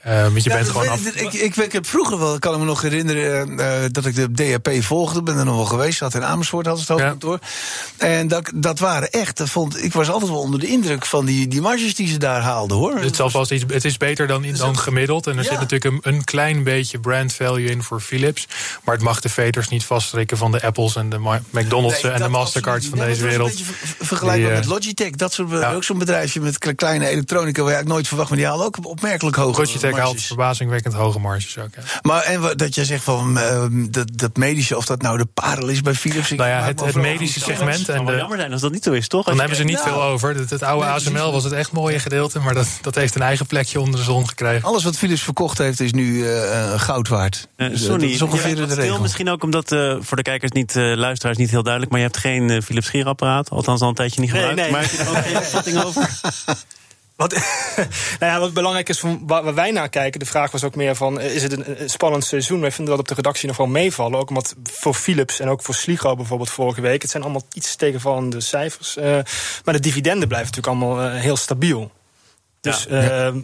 Uh, 0.07 0.21
want 0.21 0.43
je 0.43 0.49
ja, 0.49 0.55
bent 0.55 0.69
gewoon 0.69 0.87
af... 0.87 1.05
ik, 1.05 1.33
ik, 1.33 1.55
ik, 1.55 1.71
heb 1.71 1.85
vroeger 1.85 2.19
wel, 2.19 2.35
ik 2.35 2.39
kan 2.39 2.59
me 2.59 2.65
nog 2.65 2.81
herinneren 2.81 3.59
uh, 3.59 3.73
dat 3.91 4.05
ik 4.05 4.15
de 4.15 4.31
DAP 4.31 4.83
volgde. 4.83 5.23
Ben 5.23 5.37
er 5.37 5.45
nog 5.45 5.55
wel 5.55 5.65
geweest. 5.65 5.97
Zat 5.97 6.13
in 6.13 6.23
Amersfoort, 6.23 6.65
had 6.65 6.79
het 6.79 6.87
hoofdkantoor. 6.87 7.39
Ja. 7.97 8.05
En 8.05 8.27
dat, 8.27 8.51
dat 8.55 8.79
waren 8.79 9.11
echt, 9.11 9.41
vond, 9.45 9.83
ik 9.83 9.93
was 9.93 10.09
altijd 10.09 10.31
wel 10.31 10.39
onder 10.39 10.59
de 10.59 10.67
indruk 10.67 11.05
van 11.05 11.25
die, 11.25 11.47
die 11.47 11.61
marges 11.61 11.95
die 11.95 12.07
ze 12.07 12.17
daar 12.17 12.41
haalden 12.41 12.77
hoor. 12.77 12.99
Het, 12.99 13.15
zal 13.15 13.29
vast 13.29 13.51
iets, 13.51 13.63
het 13.67 13.85
is 13.85 13.97
beter 13.97 14.27
dan, 14.27 14.45
dan 14.57 14.77
gemiddeld. 14.77 15.27
En 15.27 15.37
er 15.37 15.43
ja. 15.43 15.49
zit 15.49 15.59
natuurlijk 15.59 16.05
een, 16.05 16.13
een, 16.13 16.23
klein 16.23 16.63
beetje 16.63 16.99
brand 16.99 17.33
value 17.33 17.69
in 17.69 17.83
voor 17.83 17.99
Philips. 17.99 18.47
Maar 18.83 18.95
het 18.95 19.03
mag 19.03 19.21
de 19.21 19.29
veters 19.29 19.67
niet 19.67 19.85
vaststrekken 19.85 20.37
van 20.37 20.51
de 20.51 20.61
Apples 20.61 20.95
en 20.95 21.09
de 21.09 21.39
McDonald's 21.49 22.01
nee, 22.01 22.11
en 22.11 22.21
de 22.21 22.27
Mastercards 22.27 22.87
van 22.87 22.99
deze 22.99 23.23
wereld. 23.23 23.53
Vergelijkbaar 23.99 24.51
met 24.51 24.65
Logitech. 24.65 25.11
Dat 25.11 25.33
soort, 25.33 25.65
ook 25.65 25.83
zo'n 25.83 25.97
bedrijfje 25.97 26.41
met 26.41 26.75
kleine 26.75 27.07
elektronica 27.07 27.63
waar 27.63 27.77
je 27.77 27.83
nooit 27.83 28.07
verwacht, 28.07 28.29
maar 28.29 28.37
die 28.37 28.47
halen 28.47 28.65
ook 28.65 28.77
opmerkelijk 28.81 29.35
hoog. 29.35 29.57
Logitech 29.57 29.96
haalt 29.97 30.21
verbazingwekkend 30.21 30.93
hoge 30.93 31.19
marges 31.19 31.57
ook. 31.57 31.69
Ja. 31.75 31.81
Maar 32.01 32.23
en 32.23 32.41
dat 32.55 32.75
je 32.75 32.85
zegt 32.85 33.03
van 33.03 33.37
uh, 33.37 33.65
dat, 33.71 34.09
dat 34.13 34.37
medische, 34.37 34.77
of 34.77 34.85
dat 34.85 35.01
nou 35.01 35.17
de 35.17 35.25
parel 35.25 35.67
is 35.67 35.81
bij 35.81 35.93
Philips. 35.93 36.29
Nou 36.29 36.49
ja, 36.49 36.63
het, 36.63 36.79
het 36.85 36.95
medische 36.95 37.39
segment. 37.39 37.89
en 37.89 38.05
de, 38.05 38.15
jammer 38.15 38.37
zijn 38.37 38.51
als 38.51 38.61
dat 38.61 38.71
niet 38.71 38.83
zo 38.83 38.91
is, 38.91 39.07
toch? 39.07 39.25
Dan 39.25 39.39
hebben 39.39 39.57
ze 39.57 39.63
niet 39.63 39.79
veel 39.79 40.03
over. 40.03 40.35
Het, 40.35 40.49
het 40.49 40.63
oude 40.63 40.85
ASML 40.85 41.31
was 41.31 41.43
het 41.43 41.53
echt 41.53 41.71
mooie 41.71 41.99
gedeelte, 41.99 42.39
maar 42.39 42.53
dat, 42.53 42.67
dat 42.81 42.95
heeft 42.95 43.15
een 43.15 43.21
eigen 43.21 43.45
plekje 43.45 43.79
onder 43.79 43.99
de 43.99 44.05
zon 44.05 44.27
gekregen. 44.27 44.67
Alles 44.67 44.83
wat 44.83 44.97
Philips 44.97 45.21
verkocht 45.21 45.57
heeft, 45.57 45.79
is 45.79 45.91
nu 45.91 46.13
uh, 46.13 46.79
goud 46.79 47.07
waard. 47.07 47.47
Uh, 47.57 47.69
dus, 47.69 47.85
Sonny, 47.85 48.05
is 48.05 48.21
ongeveer 48.21 48.55
de 48.55 48.73
regel. 48.73 48.99
Misschien 48.99 49.29
ook 49.29 49.43
omdat 49.43 49.69
voor 49.99 50.17
de 50.17 50.23
kijkers 50.23 50.51
niet, 50.51 50.75
luisteraars 50.75 51.37
niet 51.37 51.49
heel 51.49 51.63
duidelijk, 51.63 51.91
maar 51.91 52.01
je 52.01 52.07
hebt 52.07 52.19
geen 52.19 52.61
Philips 52.63 52.85
scherapparaat. 52.85 53.49
Althans 53.49 53.81
al 53.81 53.89
een 53.89 53.95
tijdje 53.95 54.21
niet 54.21 54.31
gebruikt. 54.31 54.55
Nee, 54.55 54.63
nee. 54.63 54.73
Maar 54.73 54.81
heb 54.81 54.91
je 54.91 54.97
er 54.97 55.57
ook 55.57 55.63
geen 55.63 55.83
over? 55.87 56.09
Wat, 57.17 57.33
nou 58.19 58.31
ja, 58.31 58.39
wat 58.39 58.53
belangrijk 58.53 58.89
is 58.89 58.99
van 58.99 59.21
waar 59.25 59.53
wij 59.53 59.71
naar 59.71 59.89
kijken, 59.89 60.19
de 60.19 60.25
vraag 60.25 60.51
was 60.51 60.63
ook 60.63 60.75
meer 60.75 60.95
van: 60.95 61.21
is 61.21 61.43
het 61.43 61.51
een, 61.51 61.89
spannend 61.89 62.25
seizoen? 62.25 62.61
Wij 62.61 62.71
vinden 62.71 62.93
dat 62.93 63.01
op 63.01 63.07
de 63.07 63.15
redactie 63.15 63.47
nog 63.47 63.57
wel 63.57 63.67
meevallen. 63.67 64.19
Ook 64.19 64.29
omdat 64.29 64.55
voor 64.63 64.93
Philips 64.93 65.39
en 65.39 65.49
ook 65.49 65.61
voor 65.61 65.75
Sligo 65.75 66.15
bijvoorbeeld 66.15 66.49
vorige 66.49 66.81
week. 66.81 67.01
Het 67.01 67.11
zijn 67.11 67.23
allemaal 67.23 67.43
iets 67.53 67.75
tegenvallende 67.75 68.41
cijfers. 68.41 68.97
Uh, 68.97 69.03
maar 69.63 69.73
de 69.73 69.79
dividenden 69.79 70.27
blijven 70.27 70.49
natuurlijk 70.53 70.83
allemaal 70.83 71.05
uh, 71.05 71.21
heel 71.21 71.37
stabiel. 71.37 71.91
Dus 72.61 72.85
ja. 72.89 73.27
Uh, 73.27 73.35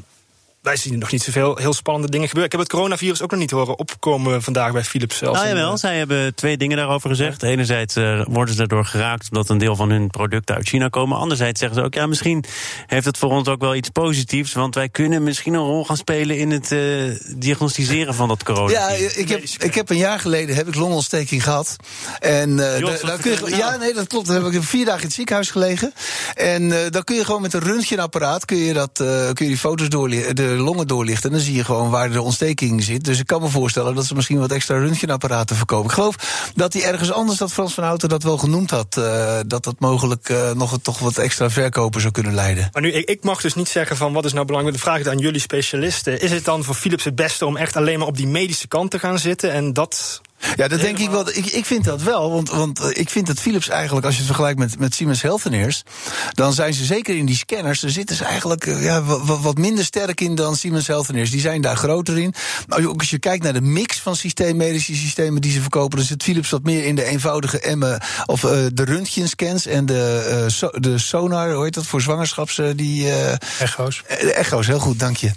wij 0.64 0.76
zien 0.78 1.00
nog 1.00 1.12
niet 1.12 1.24
zoveel 1.24 1.56
heel 1.56 1.74
spannende 1.74 2.10
dingen 2.10 2.28
gebeuren. 2.28 2.52
Ik 2.52 2.58
heb 2.58 2.68
het 2.68 2.78
coronavirus 2.78 3.22
ook 3.22 3.32
nog 3.32 3.40
niet 3.40 3.52
horen 3.52 3.80
opkomen 3.80 4.42
vandaag 4.42 4.72
bij 4.72 4.84
Philips 4.84 5.18
zelfs. 5.18 5.40
Nou 5.40 5.50
jawel, 5.50 5.78
zij 5.78 5.98
hebben 5.98 6.36
twee 6.36 6.58
dingen 6.58 6.78
daarover 6.78 7.10
gezegd. 7.10 7.44
Enerzijds 7.44 7.98
uh, 7.98 8.26
worden 8.26 8.54
ze 8.54 8.60
daardoor 8.60 8.86
geraakt 8.86 9.28
omdat 9.32 9.50
een 9.50 9.58
deel 9.58 9.76
van 9.76 9.90
hun 9.90 10.08
producten 10.08 10.56
uit 10.56 10.68
China 10.68 10.88
komen. 10.88 11.18
Anderzijds 11.18 11.60
zeggen 11.60 11.78
ze 11.78 11.86
ook, 11.86 11.94
ja, 11.94 12.08
misschien 12.08 12.44
heeft 12.88 13.06
het 13.06 13.18
voor 13.18 13.30
ons 13.30 13.48
ook 13.48 13.62
wel 13.62 13.76
iets 13.76 13.90
positiefs. 13.90 14.54
Want 14.54 14.76
wij 14.76 14.90
kunnen 14.90 15.24
misschien 15.24 15.54
een 15.54 15.64
rol 15.64 15.86
gaan 15.86 15.98
spelen 15.98 16.38
in 16.38 16.52
het 16.52 16.72
uh, 16.72 17.16
diagnosticeren 17.36 18.14
van 18.14 18.28
dat 18.28 18.44
coronavirus. 18.44 19.14
Ja, 19.14 19.20
ik 19.20 19.30
heb, 19.30 19.44
ik 19.58 19.76
heb 19.76 19.90
een 19.90 19.98
jaar 19.98 20.20
geleden 20.20 20.56
heb 20.56 20.68
ik 20.68 20.76
longontsteking 20.76 21.44
gehad. 21.44 21.76
En 22.20 22.50
uh, 22.50 22.58
daar 23.02 23.20
kun 23.22 23.32
je, 23.32 23.56
ja, 23.56 23.78
nee, 23.78 23.94
dat 23.94 24.08
klopt. 24.08 24.28
Dan 24.28 24.44
heb 24.44 24.54
ik 24.54 24.64
vier 24.64 24.86
dagen 24.86 25.02
in 25.02 25.08
het 25.08 25.16
ziekenhuis 25.16 25.50
gelegen. 25.50 25.94
En 26.34 26.70
dan 26.90 27.04
kun 27.04 27.16
je 27.16 27.26
gewoon 27.26 27.42
met 27.42 27.54
een 27.54 27.62
röntgenapparaat 27.62 28.46
kun 28.46 28.58
je, 28.58 28.74
dat, 28.74 28.92
kun 29.34 29.46
je 29.46 29.52
die 29.52 29.58
foto's 29.58 29.90
doorlezen 29.90 30.36
longen 30.58 30.88
doorlichten. 30.88 31.30
En 31.30 31.36
dan 31.36 31.46
zie 31.46 31.56
je 31.56 31.64
gewoon 31.64 31.90
waar 31.90 32.12
de 32.12 32.22
ontsteking 32.22 32.84
zit. 32.84 33.04
Dus 33.04 33.20
ik 33.20 33.28
kan 33.28 33.42
me 33.42 33.48
voorstellen 33.48 33.96
dat 33.96 34.06
ze 34.06 34.16
misschien 34.16 34.40
wat 34.40 34.52
extra 34.52 34.78
röntgenapparaten 34.78 35.56
verkopen. 35.56 35.86
Ik 35.86 35.92
geloof 35.92 36.52
dat 36.56 36.74
hij 36.74 36.84
ergens 36.84 37.12
anders, 37.12 37.38
dat 37.38 37.52
Frans 37.52 37.74
van 37.74 37.84
Houten 37.84 38.10
dat 38.10 38.24
wel 38.24 38.38
genoemd 38.38 38.70
had. 38.70 38.96
Uh, 38.98 39.40
dat 39.48 39.64
dat 39.64 39.76
mogelijk 39.80 40.30
uh, 40.30 40.52
nog 40.52 40.80
toch 40.82 41.00
wat 41.00 41.18
extra 41.18 41.50
verkopen 41.50 42.02
zou 42.02 42.14
kunnen 42.14 42.34
leiden. 42.34 42.70
Maar 42.74 42.82
nu, 42.82 42.92
ik, 42.92 43.10
ik, 43.10 43.24
mag 43.24 43.42
dus 43.42 43.56
niet 43.56 43.70
zeggen 43.70 43.98
van 43.98 44.14
wat 44.14 44.26
is 44.26 44.34
nou 44.34 44.46
belangrijk. 44.46 44.78
De 44.78 44.84
vraag 44.84 45.06
aan 45.06 45.18
jullie 45.18 45.42
specialisten. 45.42 46.22
Is 46.22 46.32
het 46.32 46.46
dan 46.46 46.64
voor 46.64 46.76
Philips 46.76 47.04
het 47.04 47.16
beste 47.16 47.46
om 47.46 47.58
echt 47.58 47.76
alleen 47.76 48.00
maar 48.00 48.08
op 48.08 48.18
die 48.18 48.28
medische 48.28 48.68
kant 48.68 48.92
te 48.92 49.00
gaan 49.00 49.20
zitten? 49.20 49.52
En 49.52 49.74
dat 49.74 50.22
ja, 50.56 50.68
dat 50.68 50.80
denk 50.80 50.98
ik 50.98 51.10
wel. 51.10 51.30
Ik, 51.30 51.46
ik 51.46 51.66
vind 51.66 51.84
dat 51.84 52.02
wel. 52.02 52.32
Want, 52.32 52.50
want 52.50 52.80
eh, 52.80 52.90
ik 52.94 53.10
vind 53.10 53.28
dat 53.28 53.40
Philips 53.40 53.70
eigenlijk, 53.70 54.06
als 54.06 54.14
je 54.14 54.20
het 54.20 54.30
vergelijkt 54.30 54.60
met, 54.60 54.80
met 54.80 54.96
Siemens 54.96 55.22
Healthineers, 55.22 55.84
dan 56.32 56.54
zijn 56.54 56.74
ze 56.74 56.86
zeker 56.86 57.16
in 57.16 57.26
die 57.26 57.36
scanners, 57.36 57.80
daar 57.80 57.92
zitten 57.92 58.16
ze 58.16 58.26
eigenlijk 58.26 58.66
eh, 58.66 58.84
ja, 58.84 59.04
wat, 59.04 59.42
wat 59.42 59.58
minder 59.58 59.86
sterk 59.86 60.22
in 60.22 60.36
dan 60.36 60.56
Siemens 60.56 60.88
Healthineers. 60.88 61.32
Die 61.32 61.42
zijn 61.42 61.62
daar 61.62 61.76
groter 61.76 62.18
in. 62.18 62.34
Maar 62.68 62.86
ook 62.86 63.00
als 63.00 63.10
je 63.10 63.20
kijkt 63.20 63.44
naar 63.44 63.54
de 63.54 63.62
mix 63.62 64.00
van 64.00 64.16
systeemmedische 64.16 64.96
systemen 64.96 65.42
die 65.42 65.52
ze 65.52 65.62
verkopen, 65.62 65.98
dan 65.98 66.08
zit 66.08 66.24
Philips 66.24 66.50
wat 66.50 66.64
meer 66.64 66.86
in 66.86 66.96
de 66.96 67.04
eenvoudige 67.04 67.60
emme, 67.60 68.02
of 68.26 68.44
uh, 68.44 68.52
de 68.74 68.84
röntgenscans 68.84 69.66
en 69.66 69.86
de, 69.86 70.42
uh, 70.44 70.50
so, 70.50 70.70
de 70.70 70.98
sonar, 70.98 71.54
hoe 71.54 71.64
heet 71.64 71.74
dat, 71.74 71.86
voor 71.86 72.02
zwangerschaps, 72.02 72.62
die... 72.76 73.06
Uh, 73.06 73.32
echo's. 73.60 74.04
echo's, 74.34 74.68
heel 74.68 74.80
goed, 74.80 75.00
dank 75.00 75.18
je. 75.18 75.32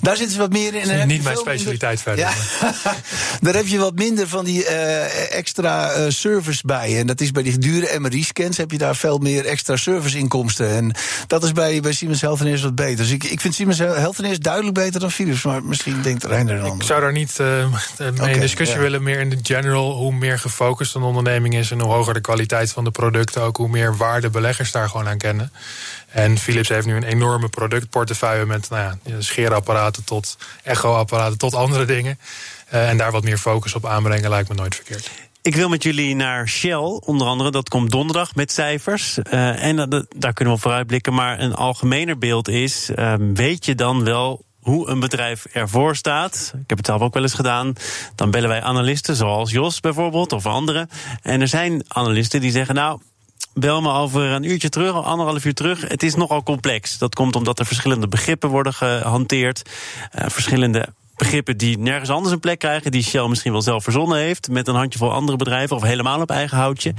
Daar 0.00 0.16
zitten 0.16 0.34
ze 0.34 0.40
wat 0.40 0.52
meer 0.52 0.74
in. 0.74 0.88
Dat 0.88 0.96
is 0.96 1.04
niet 1.04 1.22
mijn 1.22 1.36
specialiteit 1.36 2.00
verder. 2.00 2.24
Ja. 2.24 2.32
daar 3.40 3.54
heb 3.54 3.66
je 3.66 3.78
wat 3.78 3.94
minder 3.94 4.28
van 4.28 4.44
die 4.44 4.51
die 4.52 4.64
uh, 4.64 5.36
extra 5.36 5.96
uh, 5.96 6.04
service 6.08 6.62
bij. 6.66 6.98
En 6.98 7.06
dat 7.06 7.20
is 7.20 7.30
bij 7.30 7.42
die 7.42 7.58
dure 7.58 7.98
MRI-scans 7.98 8.56
heb 8.56 8.70
je 8.70 8.78
daar 8.78 8.96
veel 8.96 9.18
meer 9.18 9.46
extra 9.46 9.76
serviceinkomsten. 9.76 10.68
En 10.68 10.94
dat 11.26 11.44
is 11.44 11.52
bij, 11.52 11.80
bij 11.80 11.92
Siemens 11.92 12.20
Healthineers 12.20 12.62
wat 12.62 12.74
beter. 12.74 12.96
Dus 12.96 13.10
ik, 13.10 13.24
ik 13.24 13.40
vind 13.40 13.54
Siemens 13.54 13.78
Healthineers 13.78 14.38
duidelijk 14.38 14.74
beter 14.74 15.00
dan 15.00 15.10
Philips. 15.10 15.42
Maar 15.42 15.64
misschien 15.64 16.02
denkt 16.02 16.24
Reiner 16.24 16.60
dan 16.60 16.76
Ik 16.76 16.82
zou 16.82 17.00
daar 17.00 17.12
niet 17.12 17.38
uh, 17.40 17.46
mee 17.98 18.10
okay, 18.10 18.32
in 18.32 18.40
discussie 18.40 18.78
willen. 18.78 19.02
Meer 19.02 19.20
in 19.20 19.30
de 19.30 19.38
general, 19.42 19.92
hoe 19.92 20.12
meer 20.12 20.38
gefocust 20.38 20.94
een 20.94 21.02
onderneming 21.02 21.54
is... 21.54 21.70
en 21.70 21.80
hoe 21.80 21.92
hoger 21.92 22.14
de 22.14 22.20
kwaliteit 22.20 22.72
van 22.72 22.84
de 22.84 22.90
producten... 22.90 23.42
ook 23.42 23.56
hoe 23.56 23.68
meer 23.68 23.96
waarde 23.96 24.30
beleggers 24.30 24.72
daar 24.72 24.88
gewoon 24.88 25.08
aan 25.08 25.18
kennen. 25.18 25.52
En 26.08 26.38
Philips 26.38 26.68
heeft 26.68 26.86
nu 26.86 26.96
een 26.96 27.02
enorme 27.02 27.48
productportefeuille... 27.48 28.46
met 28.46 28.70
nou 28.70 28.82
ja, 29.04 29.14
scheerapparaten 29.18 30.04
tot 30.04 30.36
echoapparaten 30.62 31.38
tot 31.38 31.54
andere 31.54 31.84
dingen... 31.84 32.18
Uh, 32.72 32.88
en 32.88 32.96
daar 32.96 33.12
wat 33.12 33.24
meer 33.24 33.38
focus 33.38 33.74
op 33.74 33.86
aanbrengen 33.86 34.30
lijkt 34.30 34.48
me 34.48 34.54
nooit 34.54 34.74
verkeerd. 34.74 35.10
Ik 35.42 35.54
wil 35.54 35.68
met 35.68 35.82
jullie 35.82 36.14
naar 36.14 36.48
Shell, 36.48 37.00
onder 37.04 37.26
andere. 37.26 37.50
Dat 37.50 37.68
komt 37.68 37.90
donderdag 37.90 38.34
met 38.34 38.52
cijfers. 38.52 39.18
Uh, 39.18 39.64
en 39.64 40.06
daar 40.16 40.32
kunnen 40.32 40.54
we 40.54 40.60
vooruitblikken. 40.60 41.14
Maar 41.14 41.40
een 41.40 41.54
algemener 41.54 42.18
beeld 42.18 42.48
is: 42.48 42.90
weet 43.34 43.64
je 43.64 43.74
dan 43.74 44.04
wel 44.04 44.44
hoe 44.62 44.88
een 44.88 45.00
bedrijf 45.00 45.44
ervoor 45.44 45.96
staat. 45.96 46.52
Ik 46.54 46.68
heb 46.68 46.78
het 46.78 46.86
zelf 46.86 47.00
ook 47.00 47.14
wel 47.14 47.22
eens 47.22 47.34
gedaan. 47.34 47.72
Dan 48.14 48.30
bellen 48.30 48.48
wij 48.48 48.62
analisten, 48.62 49.16
zoals 49.16 49.50
Jos 49.50 49.80
bijvoorbeeld, 49.80 50.32
of 50.32 50.46
anderen. 50.46 50.88
En 51.22 51.40
er 51.40 51.48
zijn 51.48 51.84
analisten 51.88 52.40
die 52.40 52.50
zeggen: 52.50 52.74
Nou, 52.74 53.00
bel 53.54 53.80
me 53.80 53.92
over 53.92 54.22
een 54.22 54.42
uurtje 54.42 54.68
terug, 54.68 55.04
anderhalf 55.04 55.44
uur 55.44 55.54
terug. 55.54 55.88
Het 55.88 56.02
is 56.02 56.14
nogal 56.14 56.42
complex. 56.42 56.98
Dat 56.98 57.14
komt 57.14 57.36
omdat 57.36 57.58
er 57.58 57.66
verschillende 57.66 58.08
begrippen 58.08 58.48
worden 58.48 58.74
gehanteerd. 58.74 59.62
Uh, 60.18 60.24
verschillende 60.28 60.88
begrippen 61.22 61.56
die 61.56 61.78
nergens 61.78 62.10
anders 62.10 62.32
een 62.34 62.40
plek 62.40 62.58
krijgen, 62.58 62.90
die 62.90 63.02
Shell 63.02 63.28
misschien 63.28 63.52
wel 63.52 63.62
zelf 63.62 63.82
verzonnen 63.82 64.18
heeft, 64.18 64.48
met 64.48 64.68
een 64.68 64.74
handjevol 64.74 65.12
andere 65.12 65.38
bedrijven 65.38 65.76
of 65.76 65.82
helemaal 65.82 66.20
op 66.20 66.30
eigen 66.30 66.56
houtje. 66.56 66.94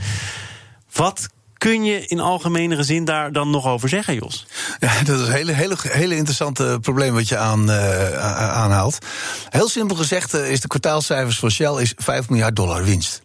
Wat 0.94 1.28
kun 1.58 1.84
je 1.84 2.08
in 2.08 2.20
algemenere 2.20 2.84
zin 2.84 3.06
daar 3.06 3.32
dan 3.32 3.50
nog 3.50 3.68
over 3.68 3.90
zeggen, 3.90 4.14
Jos? 4.14 4.46
Ja, 4.80 5.04
dat 5.04 5.20
is 5.20 5.28
een 5.28 5.34
hele, 5.34 5.52
hele, 5.52 5.76
hele 5.82 6.16
interessante 6.16 6.78
probleem 6.82 7.14
wat 7.14 7.28
je 7.28 7.38
aan, 7.38 7.70
uh, 7.70 8.58
aanhaalt. 8.58 8.98
Heel 9.50 9.70
simpel 9.70 9.96
gezegd 9.96 10.36
uh, 10.36 10.52
is 10.52 10.62
de 10.62 10.68
kwartaalcijfers 10.68 11.40
van 11.40 11.52
Shell 11.52 11.82
is 11.82 11.94
5 11.96 12.30
miljard 12.30 12.56
dollar 12.56 12.84
winst. 12.84 13.22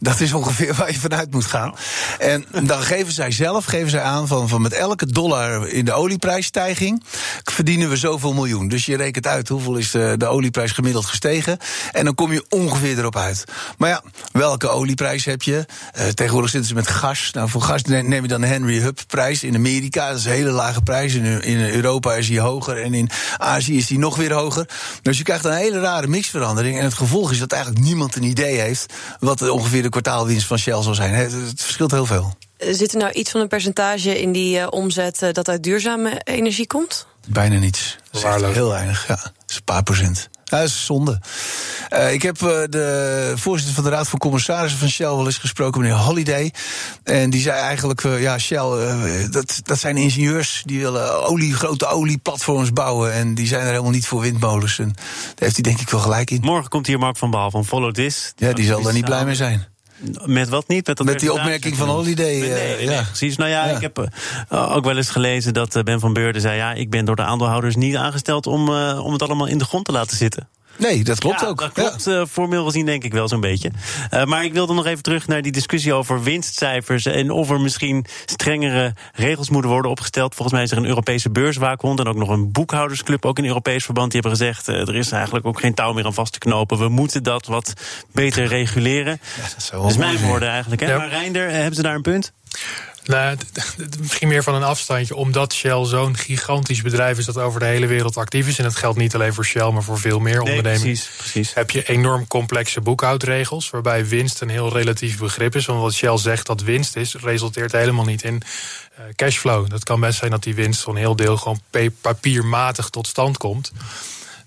Dat 0.00 0.20
is 0.20 0.32
ongeveer 0.32 0.74
waar 0.78 0.92
je 0.92 0.98
vanuit 0.98 1.32
moet 1.32 1.46
gaan. 1.46 1.74
En 2.18 2.46
dan 2.62 2.82
geven 2.92 3.12
zij 3.12 3.30
zelf 3.30 3.64
geven 3.64 3.90
zij 3.90 4.02
aan 4.02 4.26
van, 4.26 4.48
van 4.48 4.62
met 4.62 4.72
elke 4.72 5.06
dollar 5.06 5.68
in 5.68 5.84
de 5.84 5.92
olieprijsstijging 5.92 7.02
verdienen 7.44 7.88
we 7.88 7.96
zoveel 7.96 8.32
miljoen. 8.32 8.68
Dus 8.68 8.86
je 8.86 8.96
rekent 8.96 9.26
uit 9.26 9.48
hoeveel 9.48 9.76
is 9.76 9.90
de, 9.90 10.14
de 10.16 10.26
olieprijs 10.26 10.72
gemiddeld 10.72 11.06
gestegen. 11.06 11.58
En 11.92 12.04
dan 12.04 12.14
kom 12.14 12.32
je 12.32 12.44
ongeveer 12.48 12.98
erop 12.98 13.16
uit. 13.16 13.44
Maar 13.78 13.88
ja, 13.88 14.02
welke 14.32 14.68
olieprijs 14.68 15.24
heb 15.24 15.42
je? 15.42 15.66
Uh, 15.98 16.06
tegenwoordig 16.06 16.50
zitten 16.50 16.68
ze 16.68 16.74
met 16.74 16.88
gas. 16.88 17.30
Nou, 17.32 17.48
voor 17.48 17.62
gas 17.62 17.82
neem 17.82 18.22
je 18.22 18.28
dan 18.28 18.40
de 18.40 18.46
Henry 18.46 18.80
Hub 18.80 19.00
prijs 19.06 19.42
in 19.42 19.54
Amerika. 19.54 20.08
Dat 20.08 20.18
is 20.18 20.24
een 20.24 20.30
hele 20.30 20.50
lage 20.50 20.82
prijs. 20.82 21.14
In, 21.14 21.42
in 21.42 21.60
Europa 21.60 22.14
is 22.14 22.26
die 22.26 22.40
hoger. 22.40 22.82
En 22.82 22.94
in 22.94 23.10
Azië 23.36 23.76
is 23.76 23.86
die 23.86 23.98
nog 23.98 24.16
weer 24.16 24.32
hoger. 24.32 24.68
Dus 25.02 25.18
je 25.18 25.24
krijgt 25.24 25.44
een 25.44 25.52
hele 25.52 25.80
rare 25.80 26.06
mixverandering. 26.06 26.78
En 26.78 26.84
het 26.84 26.94
gevolg 26.94 27.30
is 27.30 27.38
dat 27.38 27.52
eigenlijk 27.52 27.84
niemand 27.84 28.16
een 28.16 28.22
idee 28.22 28.58
heeft 28.58 28.92
wat 29.20 29.38
de 29.38 29.52
ongeveer 29.62 29.82
de 29.82 29.88
kwartaalwinst 29.88 30.46
van 30.46 30.58
Shell 30.58 30.82
zal 30.82 30.94
zijn. 30.94 31.14
Het, 31.14 31.32
het 31.32 31.62
verschilt 31.62 31.90
heel 31.90 32.06
veel. 32.06 32.36
Zit 32.58 32.92
er 32.92 32.98
nou 32.98 33.12
iets 33.12 33.30
van 33.30 33.40
een 33.40 33.48
percentage 33.48 34.20
in 34.20 34.32
die 34.32 34.58
uh, 34.58 34.66
omzet 34.70 35.22
uh, 35.22 35.32
dat 35.32 35.48
uit 35.48 35.62
duurzame 35.62 36.20
energie 36.24 36.66
komt? 36.66 37.06
Bijna 37.28 37.58
niets. 37.58 37.98
Heel 38.12 38.68
weinig, 38.68 39.08
ja. 39.08 39.14
Dat 39.14 39.32
is 39.48 39.56
een 39.56 39.64
paar 39.64 39.82
procent. 39.82 40.28
Dat 40.52 40.62
is 40.62 40.84
zonde. 40.84 41.18
Uh, 41.90 42.12
ik 42.12 42.22
heb 42.22 42.40
uh, 42.40 42.48
de 42.48 43.32
voorzitter 43.36 43.74
van 43.74 43.84
de 43.84 43.90
Raad 43.90 44.08
van 44.08 44.18
Commissarissen 44.18 44.78
van 44.78 44.88
Shell 44.88 45.06
wel 45.06 45.26
eens 45.26 45.38
gesproken, 45.38 45.80
meneer 45.80 45.96
Holiday. 45.96 46.52
En 47.04 47.30
die 47.30 47.40
zei 47.40 47.60
eigenlijk: 47.60 48.02
uh, 48.02 48.22
ja, 48.22 48.38
Shell, 48.38 49.28
dat, 49.30 49.60
dat 49.62 49.78
zijn 49.78 49.96
ingenieurs 49.96 50.62
die 50.66 50.80
willen 50.80 51.26
olie, 51.26 51.54
grote 51.54 51.86
olieplatforms 51.86 52.72
bouwen. 52.72 53.12
En 53.12 53.34
die 53.34 53.46
zijn 53.46 53.60
er 53.60 53.70
helemaal 53.70 53.90
niet 53.90 54.06
voor 54.06 54.20
windmolens. 54.20 54.78
En 54.78 54.92
daar 54.94 55.34
heeft 55.34 55.54
hij 55.54 55.62
denk 55.62 55.80
ik 55.80 55.90
wel 55.90 56.00
gelijk 56.00 56.30
in. 56.30 56.40
Morgen 56.40 56.70
komt 56.70 56.86
hier 56.86 56.98
Mark 56.98 57.16
van 57.16 57.30
Baal 57.30 57.50
van 57.50 57.64
Follow 57.64 57.94
This. 57.94 58.32
Ja, 58.36 58.52
die 58.52 58.66
zal 58.66 58.86
er 58.86 58.92
niet 58.92 59.04
blij 59.04 59.24
mee 59.24 59.34
zijn. 59.34 59.71
Met 60.24 60.48
wat 60.48 60.68
niet? 60.68 60.86
Met, 60.86 61.02
met 61.02 61.20
die 61.20 61.32
opmerking 61.32 61.76
van 61.76 61.88
Holiday. 61.88 62.38
Nee, 62.38 62.50
nee, 62.50 62.84
ja. 62.84 63.02
precies. 63.02 63.36
Nou 63.36 63.50
ja, 63.50 63.64
ik 63.64 63.80
heb 63.80 64.08
ook 64.48 64.84
wel 64.84 64.96
eens 64.96 65.10
gelezen 65.10 65.54
dat 65.54 65.80
Ben 65.84 66.00
van 66.00 66.12
Beurden 66.12 66.40
zei... 66.40 66.56
ja, 66.56 66.72
ik 66.72 66.90
ben 66.90 67.04
door 67.04 67.16
de 67.16 67.22
aandeelhouders 67.22 67.76
niet 67.76 67.96
aangesteld 67.96 68.46
om, 68.46 68.68
om 68.98 69.12
het 69.12 69.22
allemaal 69.22 69.46
in 69.46 69.58
de 69.58 69.64
grond 69.64 69.84
te 69.84 69.92
laten 69.92 70.16
zitten. 70.16 70.48
Nee, 70.76 71.04
dat 71.04 71.18
klopt 71.18 71.40
ja, 71.40 71.46
ook. 71.46 71.60
Dat 71.60 71.72
klopt 71.72 72.04
ja. 72.04 72.20
uh, 72.20 72.26
formeel 72.30 72.64
gezien 72.64 72.86
denk 72.86 73.04
ik 73.04 73.12
wel 73.12 73.28
zo'n 73.28 73.40
beetje. 73.40 73.70
Uh, 74.10 74.24
maar 74.24 74.44
ik 74.44 74.52
wilde 74.52 74.74
nog 74.74 74.86
even 74.86 75.02
terug 75.02 75.26
naar 75.26 75.42
die 75.42 75.52
discussie 75.52 75.92
over 75.92 76.22
winstcijfers... 76.22 77.06
en 77.06 77.30
of 77.30 77.50
er 77.50 77.60
misschien 77.60 78.06
strengere 78.24 78.94
regels 79.12 79.50
moeten 79.50 79.70
worden 79.70 79.90
opgesteld. 79.90 80.34
Volgens 80.34 80.56
mij 80.56 80.62
is 80.62 80.70
er 80.70 80.76
een 80.76 80.86
Europese 80.86 81.30
beurswaakhond... 81.30 82.00
en 82.00 82.06
ook 82.06 82.16
nog 82.16 82.28
een 82.28 82.52
boekhoudersclub, 82.52 83.24
ook 83.24 83.38
in 83.38 83.46
Europees 83.46 83.84
verband... 83.84 84.12
die 84.12 84.20
hebben 84.20 84.38
gezegd, 84.38 84.68
uh, 84.68 84.88
er 84.88 84.96
is 84.96 85.12
eigenlijk 85.12 85.46
ook 85.46 85.60
geen 85.60 85.74
touw 85.74 85.92
meer 85.92 86.04
aan 86.04 86.14
vast 86.14 86.32
te 86.32 86.38
knopen. 86.38 86.78
We 86.78 86.88
moeten 86.88 87.22
dat 87.22 87.46
wat 87.46 87.72
beter 88.12 88.46
reguleren. 88.46 89.20
Ja, 89.36 89.78
dat, 89.78 89.90
is 89.90 89.96
mijn 89.96 90.18
woorden 90.18 90.48
eigenlijk. 90.48 90.80
Hè? 90.80 90.90
Ja. 90.90 90.96
Maar 90.96 91.08
Reinder, 91.08 91.50
hebben 91.50 91.74
ze 91.74 91.82
daar 91.82 91.94
een 91.94 92.02
punt? 92.02 92.32
Nou, 93.04 93.36
misschien 93.98 94.28
meer 94.28 94.42
van 94.42 94.54
een 94.54 94.62
afstandje, 94.62 95.14
omdat 95.14 95.52
Shell 95.52 95.84
zo'n 95.84 96.16
gigantisch 96.16 96.82
bedrijf 96.82 97.18
is 97.18 97.24
dat 97.24 97.38
over 97.38 97.60
de 97.60 97.66
hele 97.66 97.86
wereld 97.86 98.16
actief 98.16 98.48
is. 98.48 98.58
En 98.58 98.64
dat 98.64 98.76
geldt 98.76 98.98
niet 98.98 99.14
alleen 99.14 99.34
voor 99.34 99.44
Shell, 99.44 99.70
maar 99.70 99.82
voor 99.82 99.98
veel 99.98 100.18
meer 100.18 100.42
nee, 100.42 100.48
ondernemingen. 100.48 100.84
Precies, 100.84 101.16
precies. 101.16 101.54
Heb 101.54 101.70
je 101.70 101.88
enorm 101.88 102.26
complexe 102.26 102.80
boekhoudregels, 102.80 103.70
waarbij 103.70 104.06
winst 104.06 104.40
een 104.40 104.48
heel 104.48 104.72
relatief 104.72 105.18
begrip 105.18 105.56
is. 105.56 105.66
Want 105.66 105.80
wat 105.80 105.94
Shell 105.94 106.18
zegt 106.18 106.46
dat 106.46 106.62
winst 106.62 106.96
is, 106.96 107.14
resulteert 107.14 107.72
helemaal 107.72 108.04
niet 108.04 108.22
in 108.22 108.42
uh, 108.98 109.04
cashflow. 109.16 109.70
Dat 109.70 109.84
kan 109.84 110.00
best 110.00 110.18
zijn 110.18 110.30
dat 110.30 110.42
die 110.42 110.54
winst 110.54 110.80
van 110.80 110.94
een 110.94 111.00
heel 111.00 111.16
deel 111.16 111.36
gewoon 111.36 111.60
papiermatig 112.00 112.88
tot 112.88 113.06
stand 113.06 113.36
komt. 113.36 113.72